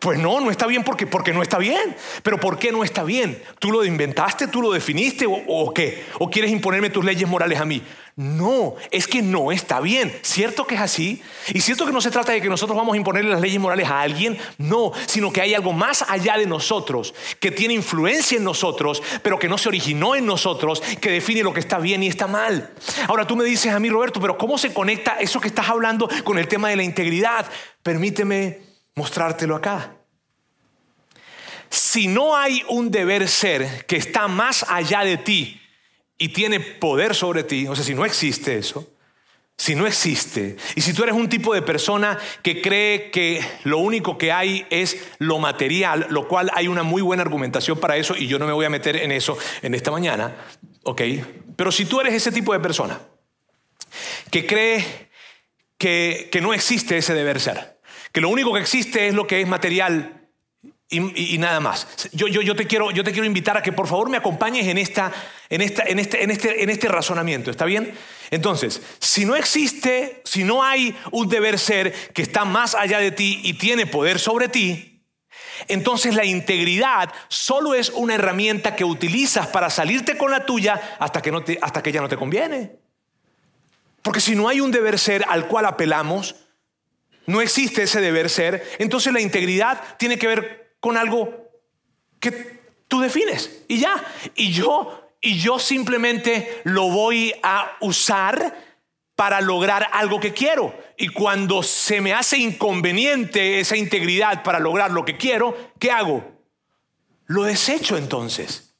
[0.00, 1.94] Pues no, no está bien porque, porque no está bien.
[2.22, 3.40] Pero ¿por qué no está bien?
[3.58, 4.48] ¿Tú lo inventaste?
[4.48, 5.26] ¿Tú lo definiste?
[5.28, 6.06] ¿O, qué?
[6.18, 7.82] ¿O quieres imponerme tus leyes morales a mí?
[8.14, 10.14] No, es que no está bien.
[10.20, 11.22] ¿Cierto que es así?
[11.54, 13.88] Y cierto que no se trata de que nosotros vamos a imponerle las leyes morales
[13.88, 14.38] a alguien.
[14.58, 19.38] No, sino que hay algo más allá de nosotros, que tiene influencia en nosotros, pero
[19.38, 22.70] que no se originó en nosotros, que define lo que está bien y está mal.
[23.08, 26.06] Ahora tú me dices a mí, Roberto, pero ¿cómo se conecta eso que estás hablando
[26.22, 27.50] con el tema de la integridad?
[27.82, 28.60] Permíteme
[28.94, 29.96] mostrártelo acá.
[31.70, 35.61] Si no hay un deber ser que está más allá de ti
[36.18, 38.88] y tiene poder sobre ti, o sea, si no existe eso,
[39.56, 43.78] si no existe, y si tú eres un tipo de persona que cree que lo
[43.78, 48.16] único que hay es lo material, lo cual hay una muy buena argumentación para eso,
[48.16, 50.34] y yo no me voy a meter en eso en esta mañana,
[50.84, 51.02] ¿ok?
[51.56, 53.00] Pero si tú eres ese tipo de persona
[54.30, 55.10] que cree
[55.78, 57.78] que, que no existe ese deber ser,
[58.10, 60.21] que lo único que existe es lo que es material
[60.92, 61.88] y, nada más.
[62.12, 62.90] Yo, te quiero,
[63.24, 65.02] invitar a que por favor me acompañes este,
[65.48, 66.22] este,
[66.62, 67.94] en este razonamiento, ¿está bien?
[68.30, 73.10] Entonces, si no existe, si no hay un deber ser que está más allá de
[73.10, 74.92] ti y tiene poder sobre ti,
[75.68, 81.22] entonces la integridad solo es una herramienta que utilizas para salirte con la tuya hasta
[81.22, 82.76] que, no hasta que ya no te conviene.
[84.02, 86.34] Porque si no hay un deber ser al cual apelamos,
[87.26, 91.48] no existe ese deber ser, entonces la integridad tiene que ver con algo
[92.18, 94.04] que tú defines y ya.
[94.34, 98.52] Y yo, y yo simplemente lo voy a usar
[99.14, 100.74] para lograr algo que quiero.
[100.96, 106.24] Y cuando se me hace inconveniente esa integridad para lograr lo que quiero, ¿qué hago?
[107.26, 108.71] Lo desecho entonces.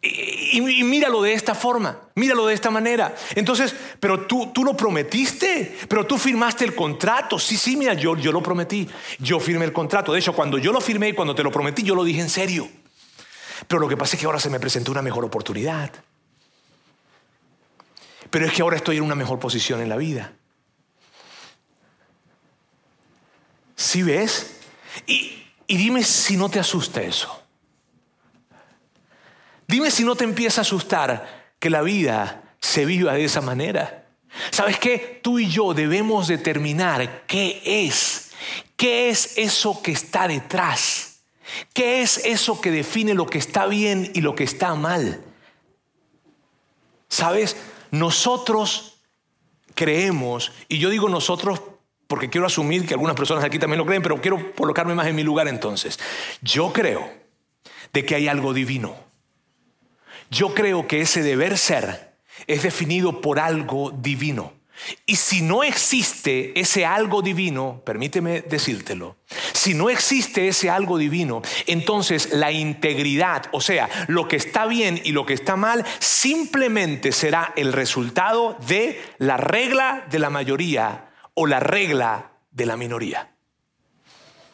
[0.00, 3.14] Y, míralo de esta forma, míralo de esta manera.
[3.34, 7.38] Entonces, pero tú, tú lo prometiste, pero tú firmaste el contrato.
[7.38, 10.12] Sí, sí, mira, yo, yo lo prometí, yo firmé el contrato.
[10.12, 12.30] De hecho, cuando yo lo firmé y cuando te lo prometí, yo lo dije en
[12.30, 12.68] serio.
[13.66, 15.90] Pero lo que pasa es que ahora se me presentó una mejor oportunidad.
[18.30, 20.32] Pero es que ahora estoy en una mejor posición en la vida.
[23.74, 24.60] ¿Sí ves?
[25.06, 27.47] Y, y dime si no te asusta eso.
[29.68, 34.06] Dime si no te empieza a asustar que la vida se viva de esa manera.
[34.50, 35.20] ¿Sabes qué?
[35.22, 38.30] Tú y yo debemos determinar qué es,
[38.76, 41.20] qué es eso que está detrás,
[41.74, 45.22] qué es eso que define lo que está bien y lo que está mal.
[47.08, 47.56] ¿Sabes?
[47.90, 49.02] Nosotros
[49.74, 51.60] creemos, y yo digo nosotros
[52.06, 55.14] porque quiero asumir que algunas personas aquí también lo creen, pero quiero colocarme más en
[55.14, 55.98] mi lugar entonces.
[56.40, 57.12] Yo creo
[57.92, 59.07] de que hay algo divino
[60.30, 62.14] yo creo que ese deber ser
[62.46, 64.52] es definido por algo divino.
[65.06, 69.16] Y si no existe ese algo divino, permíteme decírtelo,
[69.52, 75.00] si no existe ese algo divino, entonces la integridad, o sea, lo que está bien
[75.02, 81.10] y lo que está mal, simplemente será el resultado de la regla de la mayoría
[81.34, 83.34] o la regla de la minoría.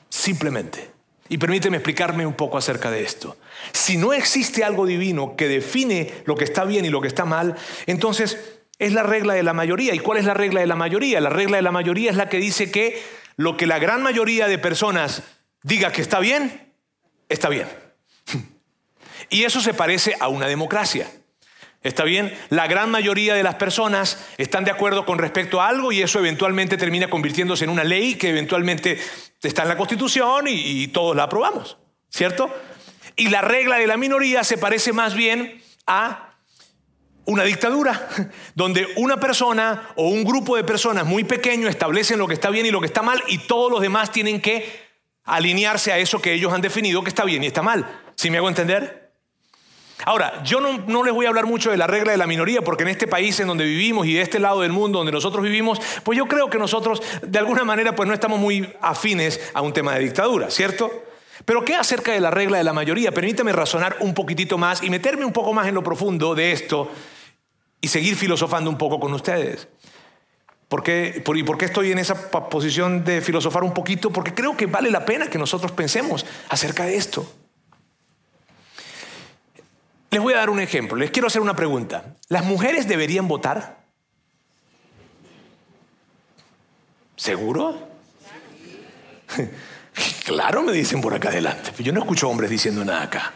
[0.09, 0.94] Simplemente.
[1.35, 3.37] Y permíteme explicarme un poco acerca de esto.
[3.73, 7.25] Si no existe algo divino que define lo que está bien y lo que está
[7.25, 8.39] mal, entonces
[8.79, 9.97] es la regla de la mayoría.
[9.97, 11.21] ¿Y cuál es la regla de la mayoría?
[11.21, 13.03] La regla de la mayoría es la que dice que
[13.35, 15.25] lo que la gran mayoría de personas
[15.65, 16.73] diga que está bien,
[17.29, 17.67] está bien.
[19.29, 21.11] Y eso se parece a una democracia.
[21.85, 22.35] ¿Está bien?
[22.49, 26.19] La gran mayoría de las personas están de acuerdo con respecto a algo y eso
[26.19, 28.99] eventualmente termina convirtiéndose en una ley que eventualmente
[29.43, 31.77] está en la Constitución y, todos la aprobamos,
[32.09, 32.51] ¿cierto?
[33.17, 36.39] Y la regla de la minoría se parece más bien a
[37.27, 38.09] una dictadura,
[38.55, 42.65] donde una persona o un grupo de personas muy pequeño establecen lo que está bien
[42.65, 44.85] y lo que está mal y todos los demás tienen que
[45.25, 48.01] alinearse a eso que ellos han definido que está bien y está mal.
[48.15, 49.04] ¿Sí me hago entender?
[50.05, 52.83] Ahora, yo no, les voy a hablar mucho de la regla de la minoría, porque
[52.83, 55.81] en este país en donde vivimos y de este lado del mundo donde nosotros vivimos,
[56.03, 59.73] pues yo creo que nosotros de alguna manera pues no estamos muy afines a un
[59.73, 60.91] tema de dictadura, ¿cierto?
[61.45, 63.13] Pero ¿qué acerca de la regla de la mayoría?
[63.13, 66.91] Permítame razonar un poquitito más y meterme un poco más en lo profundo de esto
[67.81, 69.69] y seguir filosofando un poco con ustedes.
[70.69, 74.11] ¿Por qué, ¿Y por qué estoy en esa posición de filosofar un poquito?
[74.11, 77.31] Porque creo que vale la pena que nosotros pensemos acerca de esto.
[80.15, 82.15] Les voy a dar un ejemplo, les quiero hacer una pregunta.
[82.29, 83.79] ¿Las mujeres deberían votar?
[87.17, 87.77] ¿Seguro?
[90.25, 91.71] Claro, me dicen por acá adelante.
[91.81, 93.33] Yo no escucho hombres diciendo nada acá.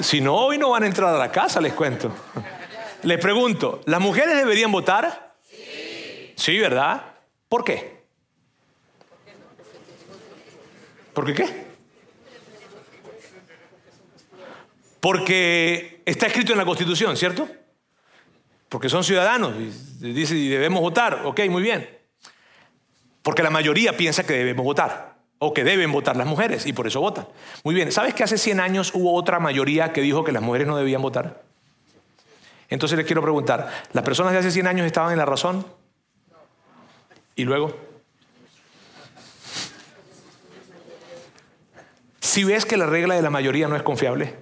[0.00, 2.12] Si no, hoy no van a entrar a la casa, les cuento.
[3.02, 5.36] Les pregunto, ¿las mujeres deberían votar?
[5.48, 6.32] Sí.
[6.34, 7.14] Sí, ¿verdad?
[7.48, 8.04] ¿Por qué?
[11.12, 11.67] ¿Por qué qué?
[15.00, 17.48] Porque está escrito en la Constitución, ¿cierto?
[18.68, 19.54] Porque son ciudadanos
[20.00, 21.22] y dice y debemos votar.
[21.24, 21.88] Ok, muy bien.
[23.22, 26.86] Porque la mayoría piensa que debemos votar o que deben votar las mujeres y por
[26.86, 27.28] eso votan.
[27.62, 30.66] Muy bien, ¿sabes que hace 100 años hubo otra mayoría que dijo que las mujeres
[30.66, 31.42] no debían votar?
[32.68, 35.66] Entonces les quiero preguntar, ¿las personas de hace 100 años estaban en la razón?
[37.36, 37.74] ¿Y luego?
[42.20, 44.34] Si ves que la regla de la mayoría no es confiable,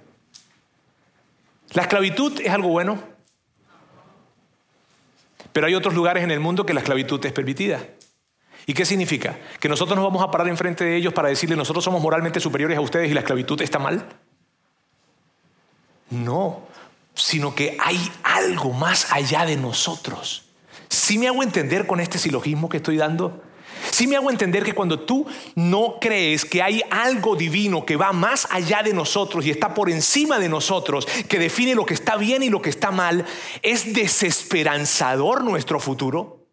[1.73, 3.01] la esclavitud es algo bueno,
[5.53, 7.81] pero hay otros lugares en el mundo que la esclavitud es permitida.
[8.65, 9.37] ¿Y qué significa?
[9.59, 12.77] ¿Que nosotros nos vamos a parar enfrente de ellos para decirles nosotros somos moralmente superiores
[12.77, 14.05] a ustedes y la esclavitud está mal?
[16.09, 16.61] No,
[17.13, 20.49] sino que hay algo más allá de nosotros.
[20.89, 23.41] ¿Sí me hago entender con este silogismo que estoy dando?
[23.91, 28.13] Sí me hago entender que cuando tú no crees que hay algo divino que va
[28.13, 32.15] más allá de nosotros y está por encima de nosotros, que define lo que está
[32.15, 33.25] bien y lo que está mal,
[33.61, 36.45] es desesperanzador nuestro futuro.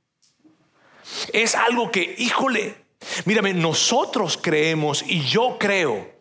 [1.33, 2.77] Es algo que, híjole,
[3.25, 6.15] mírame, nosotros creemos y yo creo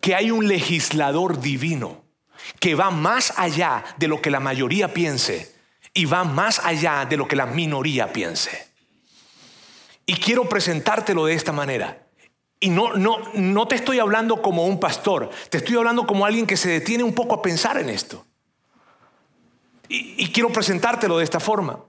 [0.00, 2.04] que hay un legislador divino
[2.60, 5.54] que va más allá de lo que la mayoría piense
[5.94, 8.73] y va más allá de lo que la minoría piense.
[10.06, 12.06] Y quiero presentártelo de esta manera.
[12.60, 16.46] Y no, no, no te estoy hablando como un pastor, te estoy hablando como alguien
[16.46, 18.24] que se detiene un poco a pensar en esto.
[19.88, 21.80] Y, y quiero presentártelo de esta forma.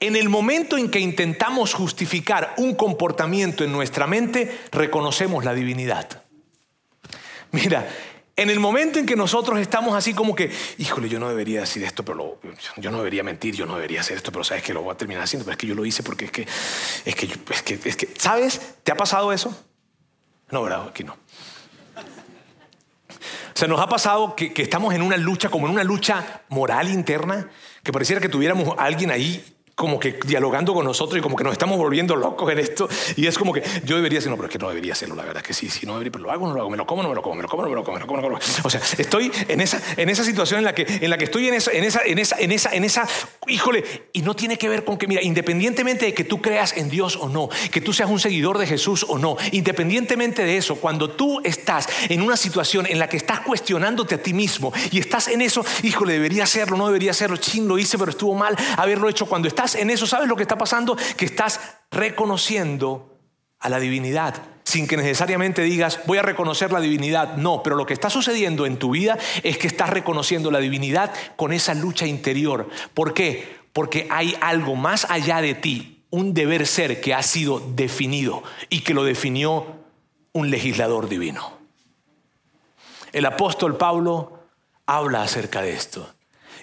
[0.00, 6.22] En el momento en que intentamos justificar un comportamiento en nuestra mente, reconocemos la divinidad.
[7.52, 7.88] Mira,
[8.36, 11.84] en el momento en que nosotros estamos así como que, híjole, yo no debería decir
[11.84, 12.40] esto, pero
[12.76, 14.96] yo no debería mentir, yo no debería hacer esto, pero sabes que lo voy a
[14.96, 16.46] terminar haciendo, pero es que yo lo hice porque es que,
[17.04, 18.60] es que, es que, es que ¿sabes?
[18.82, 19.56] ¿Te ha pasado eso?
[20.50, 20.88] No, ¿verdad?
[20.88, 21.16] Aquí no.
[23.54, 26.88] O sea, nos ha pasado que, estamos en una lucha, como en una lucha moral
[26.88, 27.48] interna,
[27.84, 31.52] que pareciera que tuviéramos alguien ahí como que dialogando con nosotros y como que nos
[31.52, 32.88] estamos volviendo locos en esto.
[33.16, 35.42] Y es como que yo debería hacerlo, pero es que no debería hacerlo, la verdad
[35.42, 37.02] es que sí, sí, no debería, pero lo hago, no lo hago, me lo como,
[37.02, 38.28] no me lo como, me lo como, no me lo como, me lo como, no
[38.28, 38.52] me lo como.
[38.64, 41.48] O sea, estoy en esa, en esa situación en la que, en la que estoy
[41.48, 43.08] en esa, en esa, en esa, en esa, en esa,
[43.46, 46.88] híjole, y no tiene que ver con que, mira, independientemente de que tú creas en
[46.88, 50.76] Dios o no, que tú seas un seguidor de Jesús o no, independientemente de eso,
[50.76, 54.98] cuando tú estás en una situación en la que estás cuestionándote a ti mismo y
[54.98, 58.56] estás en eso, híjole, debería hacerlo, no debería hacerlo, ching, lo hice, pero estuvo mal
[58.76, 59.26] haberlo hecho.
[59.26, 60.96] Cuando estás en eso, ¿sabes lo que está pasando?
[61.16, 63.18] Que estás reconociendo
[63.60, 67.36] a la divinidad sin que necesariamente digas, voy a reconocer la divinidad.
[67.36, 71.12] No, pero lo que está sucediendo en tu vida es que estás reconociendo la divinidad
[71.36, 72.68] con esa lucha interior.
[72.94, 73.58] ¿Por qué?
[73.72, 78.80] Porque hay algo más allá de ti, un deber ser que ha sido definido y
[78.80, 79.66] que lo definió
[80.32, 81.52] un legislador divino.
[83.12, 84.40] El apóstol Pablo
[84.86, 86.12] habla acerca de esto.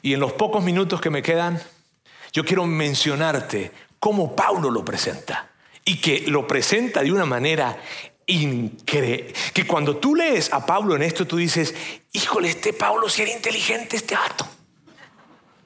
[0.02, 1.62] Y en los pocos minutos que me quedan,
[2.32, 5.52] yo quiero mencionarte cómo Pablo lo presenta
[5.86, 7.78] y que lo presenta de una manera
[8.26, 9.34] increíble.
[9.54, 11.74] Que cuando tú lees a Pablo en esto, tú dices,
[12.13, 14.48] híjole, este Pablo si era inteligente, este acto.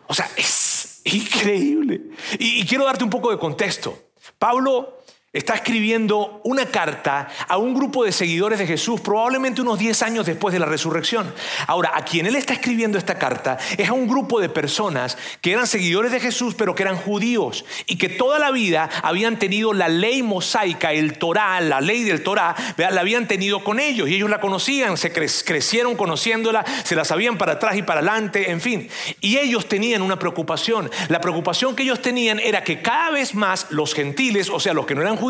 [0.08, 2.02] O sea, es increíble.
[2.40, 3.98] Y, quiero darte un poco de contexto.
[4.38, 5.04] Pablo
[5.36, 10.26] está escribiendo una carta a un grupo de seguidores de Jesús, probablemente unos 10 años
[10.26, 11.34] después de la resurrección.
[11.68, 15.52] Ahora, a quien él está escribiendo esta carta es a un grupo de personas que
[15.52, 19.74] eran seguidores de Jesús, pero que eran judíos y que toda la vida habían tenido
[19.74, 24.16] la ley mosaica, el Torah, la ley del Torah, la habían tenido con ellos y
[24.16, 28.62] ellos la conocían, se crecieron conociéndola, se la sabían para atrás y para adelante, en
[28.62, 28.88] fin.
[29.20, 30.90] Y ellos tenían una preocupación.
[31.10, 34.86] La preocupación que ellos tenían era que cada vez más los gentiles, o sea, los
[34.86, 35.25] que no eran judíos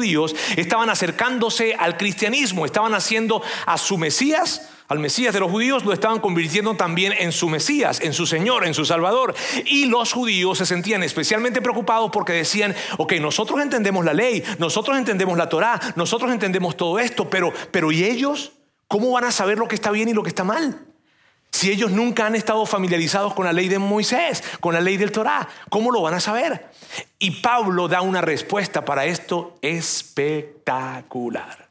[0.55, 5.93] estaban acercándose al cristianismo, estaban haciendo a su Mesías, al Mesías de los judíos, lo
[5.93, 9.33] estaban convirtiendo también en su Mesías, en su Señor, en su Salvador.
[9.65, 14.97] Y los judíos se sentían especialmente preocupados porque decían, ok, nosotros entendemos la ley, nosotros
[14.97, 18.51] entendemos la Torah, nosotros entendemos todo esto, pero, pero ¿y ellos?
[18.87, 20.85] ¿Cómo van a saber lo que está bien y lo que está mal?
[21.55, 25.13] Si ellos nunca han estado familiarizados con la ley de Moisés, con la ley del
[25.13, 26.69] Torah, ¿cómo lo van a saber?
[27.17, 31.69] Y Pablo da una respuesta para esto espectacular.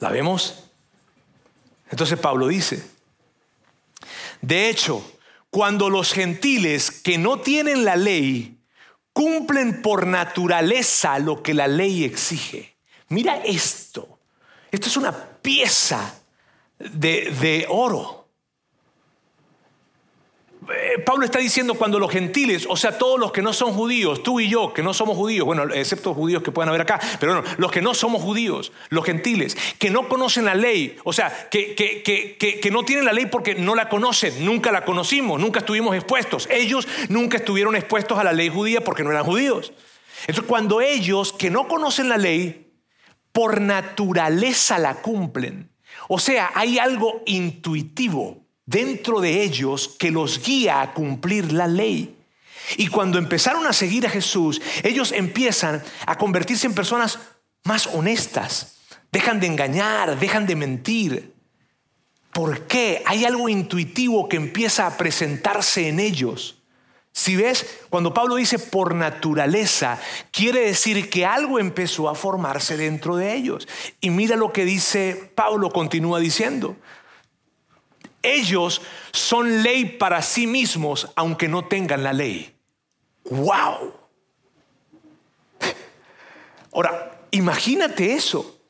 [0.00, 0.64] ¿La vemos?
[1.90, 2.86] Entonces Pablo dice,
[4.42, 5.02] de hecho,
[5.48, 8.60] cuando los gentiles que no tienen la ley
[9.14, 12.76] cumplen por naturaleza lo que la ley exige,
[13.08, 14.18] mira esto,
[14.70, 16.16] esto es una pieza
[16.78, 18.17] de, de oro.
[20.74, 24.22] Eh, Pablo está diciendo cuando los gentiles, o sea, todos los que no son judíos,
[24.22, 27.34] tú y yo, que no somos judíos, bueno, excepto judíos que puedan haber acá, pero
[27.34, 31.48] no, los que no somos judíos, los gentiles, que no conocen la ley, o sea,
[31.50, 35.40] que, que, que, que, no tienen la ley porque no la conocen, nunca la conocimos,
[35.40, 36.46] nunca estuvimos expuestos.
[36.50, 39.72] Ellos nunca estuvieron expuestos a la ley judía porque no eran judíos.
[40.22, 42.72] Entonces, cuando ellos que no conocen la ley,
[43.32, 45.70] por naturaleza la cumplen,
[46.08, 52.14] o sea, hay algo intuitivo dentro de ellos que los guía a cumplir la ley.
[52.76, 57.18] Y cuando empezaron a seguir a Jesús, ellos empiezan a convertirse en personas
[57.64, 58.76] más honestas.
[59.10, 61.34] Dejan de engañar, dejan de mentir.
[62.30, 63.02] ¿Por qué?
[63.06, 66.58] Hay algo intuitivo que empieza a presentarse en ellos.
[67.12, 69.98] Si ves, cuando Pablo dice por naturaleza,
[70.30, 73.66] quiere decir que algo empezó a formarse dentro de ellos.
[74.02, 76.76] Y mira lo que dice Pablo, continúa diciendo.
[78.22, 82.54] Ellos son ley para sí mismos, aunque no tengan la ley.
[83.24, 83.94] ¡Wow!
[86.72, 88.60] Ahora, imagínate eso.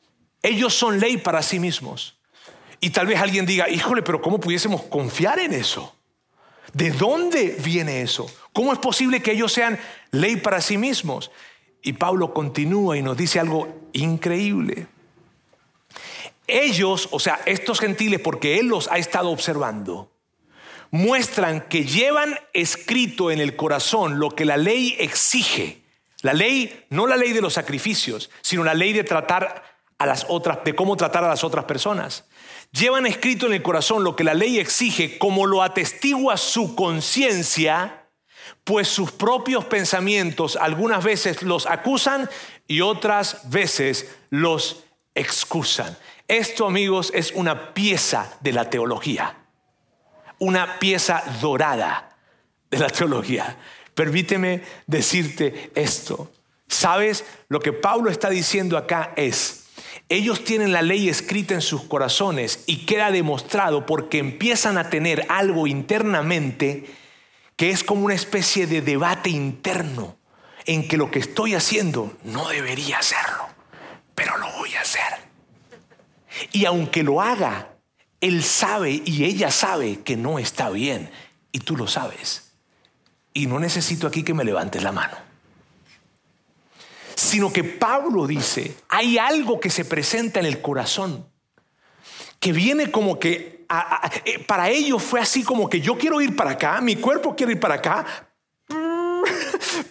[0.41, 2.17] Ellos son ley para sí mismos.
[2.79, 5.95] Y tal vez alguien diga, híjole, pero ¿cómo pudiésemos confiar en eso?
[6.73, 8.31] ¿De dónde viene eso?
[8.53, 9.79] ¿Cómo es posible que ellos sean
[10.11, 11.31] ley para sí mismos?
[11.81, 14.87] Y Pablo continúa y nos dice algo increíble
[16.49, 20.11] ellos, o sea, estos gentiles, porque Él los ha estado observando,
[20.91, 25.83] muestran que llevan escrito en el corazón lo que la ley exige.
[26.21, 29.63] La ley, no la ley de los sacrificios, sino la ley de tratar
[29.97, 32.25] a las otras, de cómo tratar a las otras personas.
[32.71, 38.07] Llevan escrito en el corazón lo que la ley exige, como lo atestigua su conciencia,
[38.63, 42.29] pues sus propios pensamientos algunas veces los acusan
[42.67, 44.83] y otras veces los
[45.15, 45.97] excusan.
[46.29, 49.35] Esto, amigos, es una pieza de la teología,
[50.37, 52.15] una pieza dorada
[52.69, 53.57] de la teología.
[53.95, 56.31] Permíteme decirte esto.
[56.67, 57.25] ¿Sabes?
[57.47, 59.69] Lo que Pablo está diciendo acá es,
[60.07, 65.25] ellos tienen la ley escrita en sus corazones y queda demostrado porque empiezan a tener
[65.29, 66.85] algo internamente
[67.55, 70.15] que es como una especie de debate interno
[70.67, 73.47] en que lo que estoy haciendo no debería hacerlo,
[74.13, 74.58] pero lo.
[76.51, 77.75] Y aunque lo haga,
[78.21, 81.09] él sabe y ella sabe que no está bien.
[81.51, 82.53] Y tú lo sabes.
[83.33, 85.17] Y no necesito aquí que me levantes la mano.
[87.15, 91.27] Sino que Pablo dice, hay algo que se presenta en el corazón,
[92.39, 93.65] que viene como que,
[94.25, 97.53] eh, para ellos fue así como que yo quiero ir para acá, mi cuerpo quiere
[97.53, 98.28] ir para acá,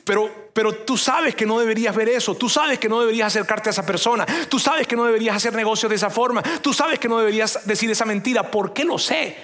[0.04, 3.68] pero, pero tú sabes que no deberías ver eso, tú sabes que no deberías acercarte
[3.68, 6.98] a esa persona, tú sabes que no deberías hacer negocios de esa forma, tú sabes
[6.98, 8.50] que no deberías decir esa mentira.
[8.50, 9.36] ¿Por qué lo sé?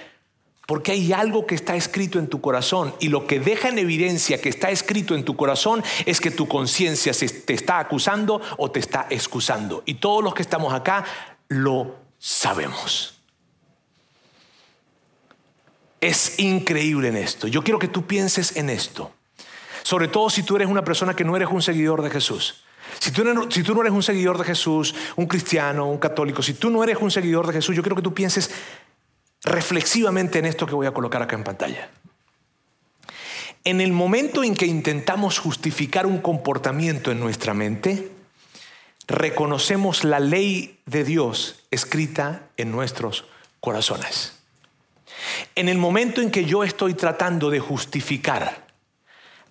[0.65, 4.41] Porque hay algo que está escrito en tu corazón y lo que deja en evidencia
[4.41, 8.79] que está escrito en tu corazón es que tu conciencia te está acusando o te
[8.79, 9.83] está excusando.
[9.85, 11.05] Y todos los que estamos acá
[11.49, 13.21] lo sabemos.
[16.01, 17.47] Es increíble en esto.
[17.47, 19.11] Yo quiero que tú pienses en esto.
[19.85, 22.63] Sobre todo si tú eres una persona que no eres un seguidor de Jesús.
[22.97, 26.83] Si tú, no eres un seguidor de Jesús, un cristiano, un católico, si tú no
[26.83, 28.49] eres un seguidor de Jesús, yo quiero que tú pienses
[29.43, 31.91] reflexivamente en esto que voy a colocar acá en pantalla.
[33.63, 38.11] En el momento en que intentamos justificar un comportamiento en nuestra mente,
[39.07, 43.25] reconocemos la ley de Dios escrita en nuestros
[43.59, 44.39] corazones.
[45.53, 48.64] En el momento en que yo estoy tratando de justificar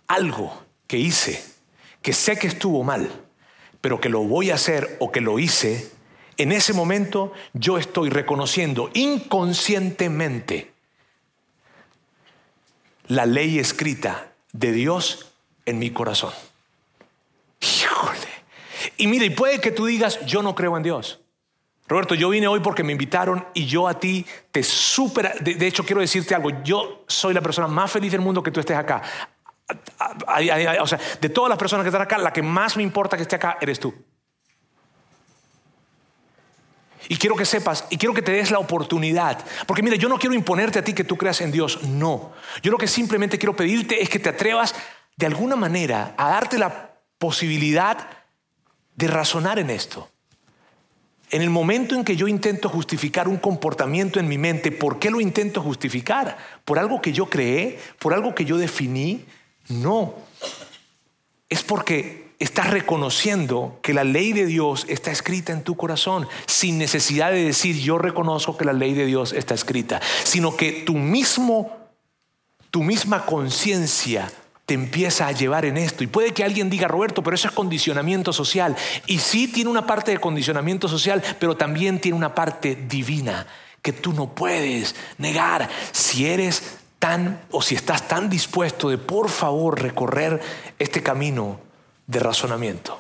[0.07, 1.45] algo que hice,
[2.03, 3.11] que sé que estuvo mal,
[3.81, 5.91] pero que lo voy a hacer o que lo hice,
[6.37, 10.73] en ese momento yo estoy reconociendo inconscientemente
[13.09, 15.33] la ley escrita de Dios
[15.67, 16.33] en mi corazón.
[17.61, 18.19] Híjole.
[18.97, 21.21] Y mira, y puede que tú digas, yo no creo en Dios.
[21.87, 25.35] Roberto, yo vine hoy porque me invitaron y yo a ti te supera.
[25.41, 26.51] De, hecho, quiero decirte algo.
[26.63, 29.03] Yo soy la persona más feliz del mundo que tú estés acá.
[30.81, 33.23] O sea, de todas las personas que están acá, la que más me importa que
[33.23, 33.95] esté acá eres tú.
[37.09, 39.39] Y quiero que sepas, y quiero que te des la oportunidad.
[39.67, 41.83] Porque mira, yo no quiero imponerte a ti que tú creas en Dios.
[41.83, 42.33] No.
[42.63, 44.75] Yo lo que simplemente quiero pedirte es que te atrevas
[45.17, 48.09] de alguna manera a darte la posibilidad
[48.97, 50.09] de razonar en esto.
[51.31, 55.11] En el momento en que yo intento justificar un comportamiento en mi mente, ¿por qué
[55.11, 56.37] lo intento justificar?
[56.65, 57.79] ¿Por algo que yo creé?
[57.99, 59.25] ¿Por algo que yo definí?
[59.69, 60.15] No.
[61.49, 66.79] Es porque estás reconociendo que la ley de Dios está escrita en tu corazón, sin
[66.79, 70.95] necesidad de decir yo reconozco que la ley de Dios está escrita, sino que tu
[70.95, 71.77] mismo,
[72.71, 74.31] tu misma conciencia
[74.67, 76.05] te empieza a llevar en esto.
[76.05, 78.75] Y puede que alguien diga, Roberto, pero eso es condicionamiento social.
[79.07, 83.47] Y sí tiene una parte de condicionamiento social, pero también tiene una parte divina
[83.83, 86.79] que tú no puedes negar si eres
[87.51, 90.41] o si estás tan dispuesto de por favor recorrer
[90.79, 91.61] este camino
[92.07, 92.99] de razonamiento.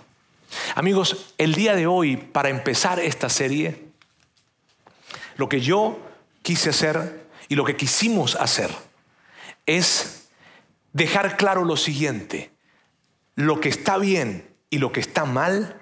[0.75, 3.87] Amigos, el día de hoy, para empezar esta serie,
[5.37, 5.99] lo que yo
[6.43, 8.71] quise hacer y lo que quisimos hacer
[9.65, 10.29] es
[10.93, 12.51] dejar claro lo siguiente,
[13.37, 15.81] lo que está bien y lo que está mal,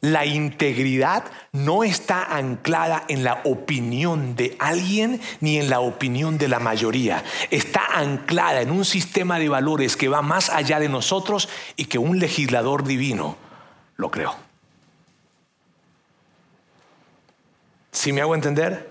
[0.00, 6.48] la integridad no está anclada en la opinión de alguien ni en la opinión de
[6.48, 7.24] la mayoría.
[7.50, 11.98] Está anclada en un sistema de valores que va más allá de nosotros y que
[11.98, 13.36] un legislador divino
[13.96, 14.34] lo creó.
[17.90, 18.88] ¿Sí me hago entender?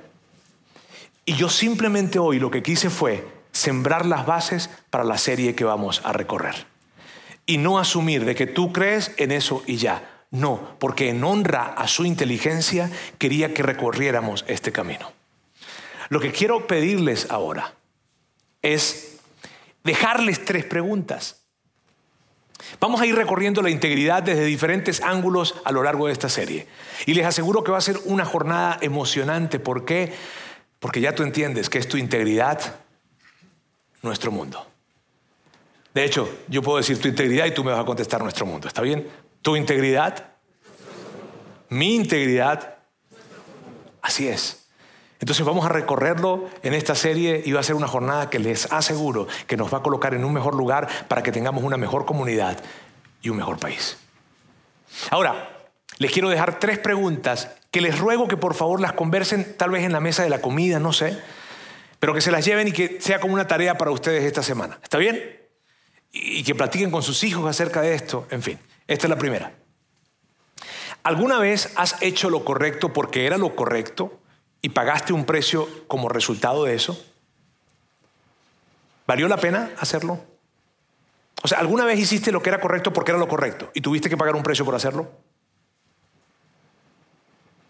[1.23, 5.63] Y yo simplemente hoy lo que quise fue sembrar las bases para la serie que
[5.63, 6.65] vamos a recorrer.
[7.45, 10.16] Y no asumir de que tú crees en eso y ya.
[10.31, 15.11] No, porque en honra a su inteligencia quería que recorriéramos este camino.
[16.09, 17.73] Lo que quiero pedirles ahora
[18.61, 19.19] es
[19.83, 21.43] dejarles tres preguntas.
[22.79, 26.67] Vamos a ir recorriendo la integridad desde diferentes ángulos a lo largo de esta serie.
[27.05, 29.59] Y les aseguro que va a ser una jornada emocionante.
[29.59, 30.13] ¿Por qué?
[30.79, 32.59] Porque ya tú entiendes que es tu integridad
[34.01, 34.65] nuestro mundo.
[35.93, 38.67] De hecho, yo puedo decir tu integridad y tú me vas a contestar nuestro mundo.
[38.67, 39.07] ¿Está bien?
[39.41, 40.33] Tu integridad,
[41.69, 42.75] mi integridad.
[44.01, 44.67] Así es.
[45.19, 48.71] Entonces vamos a recorrerlo en esta serie y va a ser una jornada que les
[48.71, 52.05] aseguro que nos va a colocar en un mejor lugar para que tengamos una mejor
[52.05, 52.61] comunidad
[53.21, 53.97] y un mejor país.
[55.09, 55.49] Ahora,
[55.97, 59.83] les quiero dejar tres preguntas que les ruego que por favor las conversen tal vez
[59.83, 61.17] en la mesa de la comida, no sé
[61.99, 64.79] pero que se las lleven y que sea como una tarea para ustedes esta semana.
[64.83, 65.39] ¿Está bien?
[66.11, 68.27] Y que platiquen con sus hijos acerca de esto.
[68.29, 69.53] En fin, esta es la primera.
[71.03, 74.19] ¿Alguna vez has hecho lo correcto porque era lo correcto
[74.61, 77.01] y pagaste un precio como resultado de eso?
[79.05, 80.19] ¿Valió la pena hacerlo?
[81.43, 84.09] O sea, ¿alguna vez hiciste lo que era correcto porque era lo correcto y tuviste
[84.09, 85.09] que pagar un precio por hacerlo?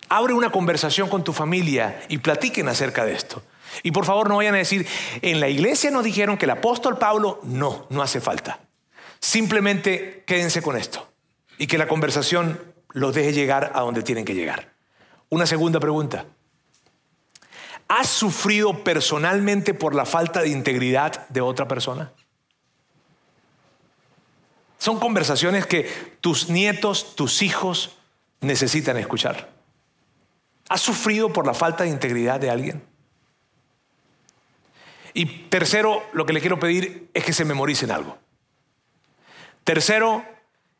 [0.09, 3.43] Abre una conversación con tu familia y platiquen acerca de esto.
[3.84, 4.88] Y por favor no vayan a decir,
[5.22, 8.66] en la iglesia nos dijeron que el apóstol Pablo, no, no hace falta.
[9.28, 11.11] Simplemente quédense con esto
[11.57, 12.61] y que la conversación
[12.93, 14.71] los deje llegar a donde tienen que llegar.
[15.28, 16.28] Una segunda pregunta.
[17.89, 22.13] ¿Has sufrido personalmente por la falta de integridad de otra persona?
[24.78, 27.97] Son conversaciones que tus nietos, tus hijos
[28.39, 29.49] necesitan escuchar.
[30.69, 32.82] ¿Has sufrido por la falta de integridad de alguien?
[35.13, 38.17] Y tercero, lo que le quiero pedir es que se memoricen algo.
[39.68, 40.24] Tercero,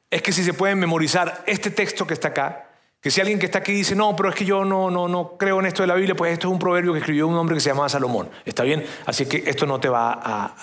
[0.10, 2.70] es que si se pueden memorizar este texto que está acá,
[3.02, 5.36] que si alguien que está aquí dice, no, pero es que yo no, no, no
[5.38, 7.56] creo en esto de la Biblia, pues esto es un proverbio que escribió un hombre
[7.56, 8.30] que se llamaba Salomón.
[8.46, 8.86] ¿Está bien?
[9.06, 10.56] Así que esto no te va a,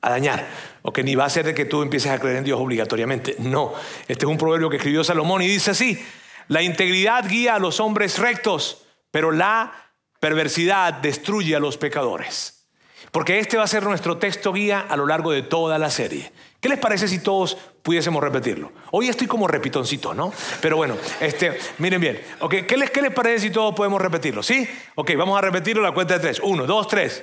[0.00, 0.48] a dañar,
[0.82, 3.36] o que ni va a hacer de que tú empieces a creer en Dios obligatoriamente.
[3.38, 3.72] No,
[4.08, 6.04] este es un proverbio que escribió Salomón y dice así,
[6.48, 9.72] la integridad guía a los hombres rectos, pero la
[10.18, 12.61] perversidad destruye a los pecadores.
[13.12, 16.32] Porque este va a ser nuestro texto guía a lo largo de toda la serie.
[16.60, 18.72] ¿Qué les parece si todos pudiésemos repetirlo?
[18.90, 20.32] Hoy estoy como repitoncito, ¿no?
[20.62, 22.20] Pero bueno, este, miren bien.
[22.48, 24.42] ¿qué, les, ¿Qué les parece si todos podemos repetirlo?
[24.42, 24.66] ¿Sí?
[24.94, 26.40] Ok, vamos a repetirlo la cuenta de tres.
[26.42, 27.22] Uno, dos, tres.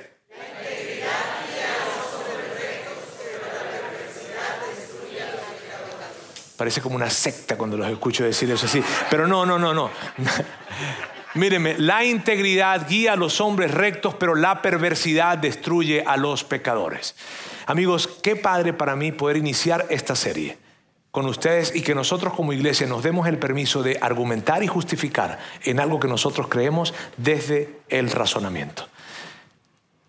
[6.56, 8.80] Parece como una secta cuando los escucho decir eso así.
[9.10, 9.90] Pero no, no, no, no.
[11.34, 17.14] Míreme, la integridad guía a los hombres rectos, pero la perversidad destruye a los pecadores.
[17.66, 20.58] Amigos, qué padre para mí poder iniciar esta serie
[21.12, 25.38] con ustedes y que nosotros como iglesia nos demos el permiso de argumentar y justificar
[25.64, 28.88] en algo que nosotros creemos desde el razonamiento.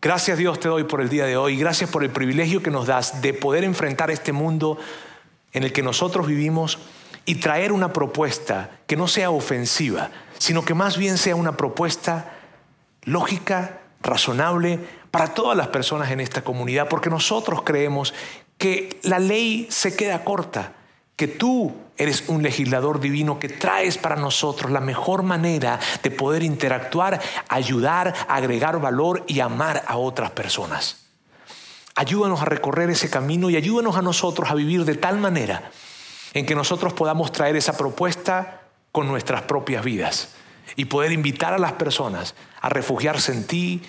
[0.01, 2.87] Gracias Dios te doy por el día de hoy, gracias por el privilegio que nos
[2.87, 4.79] das de poder enfrentar este mundo
[5.53, 6.79] en el que nosotros vivimos
[7.25, 12.33] y traer una propuesta que no sea ofensiva, sino que más bien sea una propuesta
[13.03, 14.79] lógica, razonable
[15.11, 18.13] para todas las personas en esta comunidad, porque nosotros creemos
[18.57, 20.73] que la ley se queda corta,
[21.15, 26.41] que tú eres un legislador divino que traes para nosotros la mejor manera de poder
[26.41, 31.05] interactuar, ayudar, agregar valor y amar a otras personas.
[31.93, 35.69] Ayúdanos a recorrer ese camino y ayúdanos a nosotros a vivir de tal manera
[36.33, 38.61] en que nosotros podamos traer esa propuesta
[38.91, 40.29] con nuestras propias vidas
[40.75, 43.81] y poder invitar a las personas a refugiarse en ti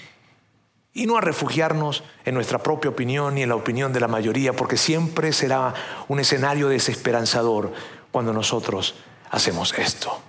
[0.95, 4.53] y no a refugiarnos en nuestra propia opinión ni en la opinión de la mayoría,
[4.53, 5.74] porque siempre será
[6.09, 7.72] un escenario desesperanzador
[8.11, 8.95] cuando nosotros
[9.30, 10.20] hacemos esto.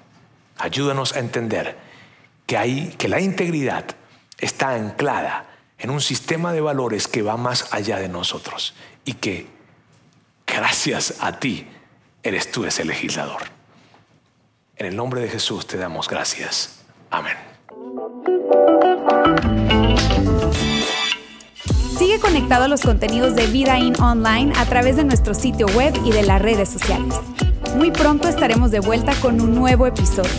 [0.57, 1.77] Ayúdanos a entender
[2.45, 3.85] que, hay, que la integridad
[4.37, 5.47] está anclada
[5.77, 9.47] en un sistema de valores que va más allá de nosotros y que
[10.47, 11.67] gracias a ti
[12.23, 13.41] eres tú ese legislador.
[14.77, 16.83] En el nombre de Jesús te damos gracias.
[17.11, 17.35] Amén.
[21.97, 25.93] Sigue conectado a los contenidos de Vida In Online a través de nuestro sitio web
[26.05, 27.13] y de las redes sociales.
[27.75, 30.31] Muy pronto estaremos de vuelta con un nuevo episodio.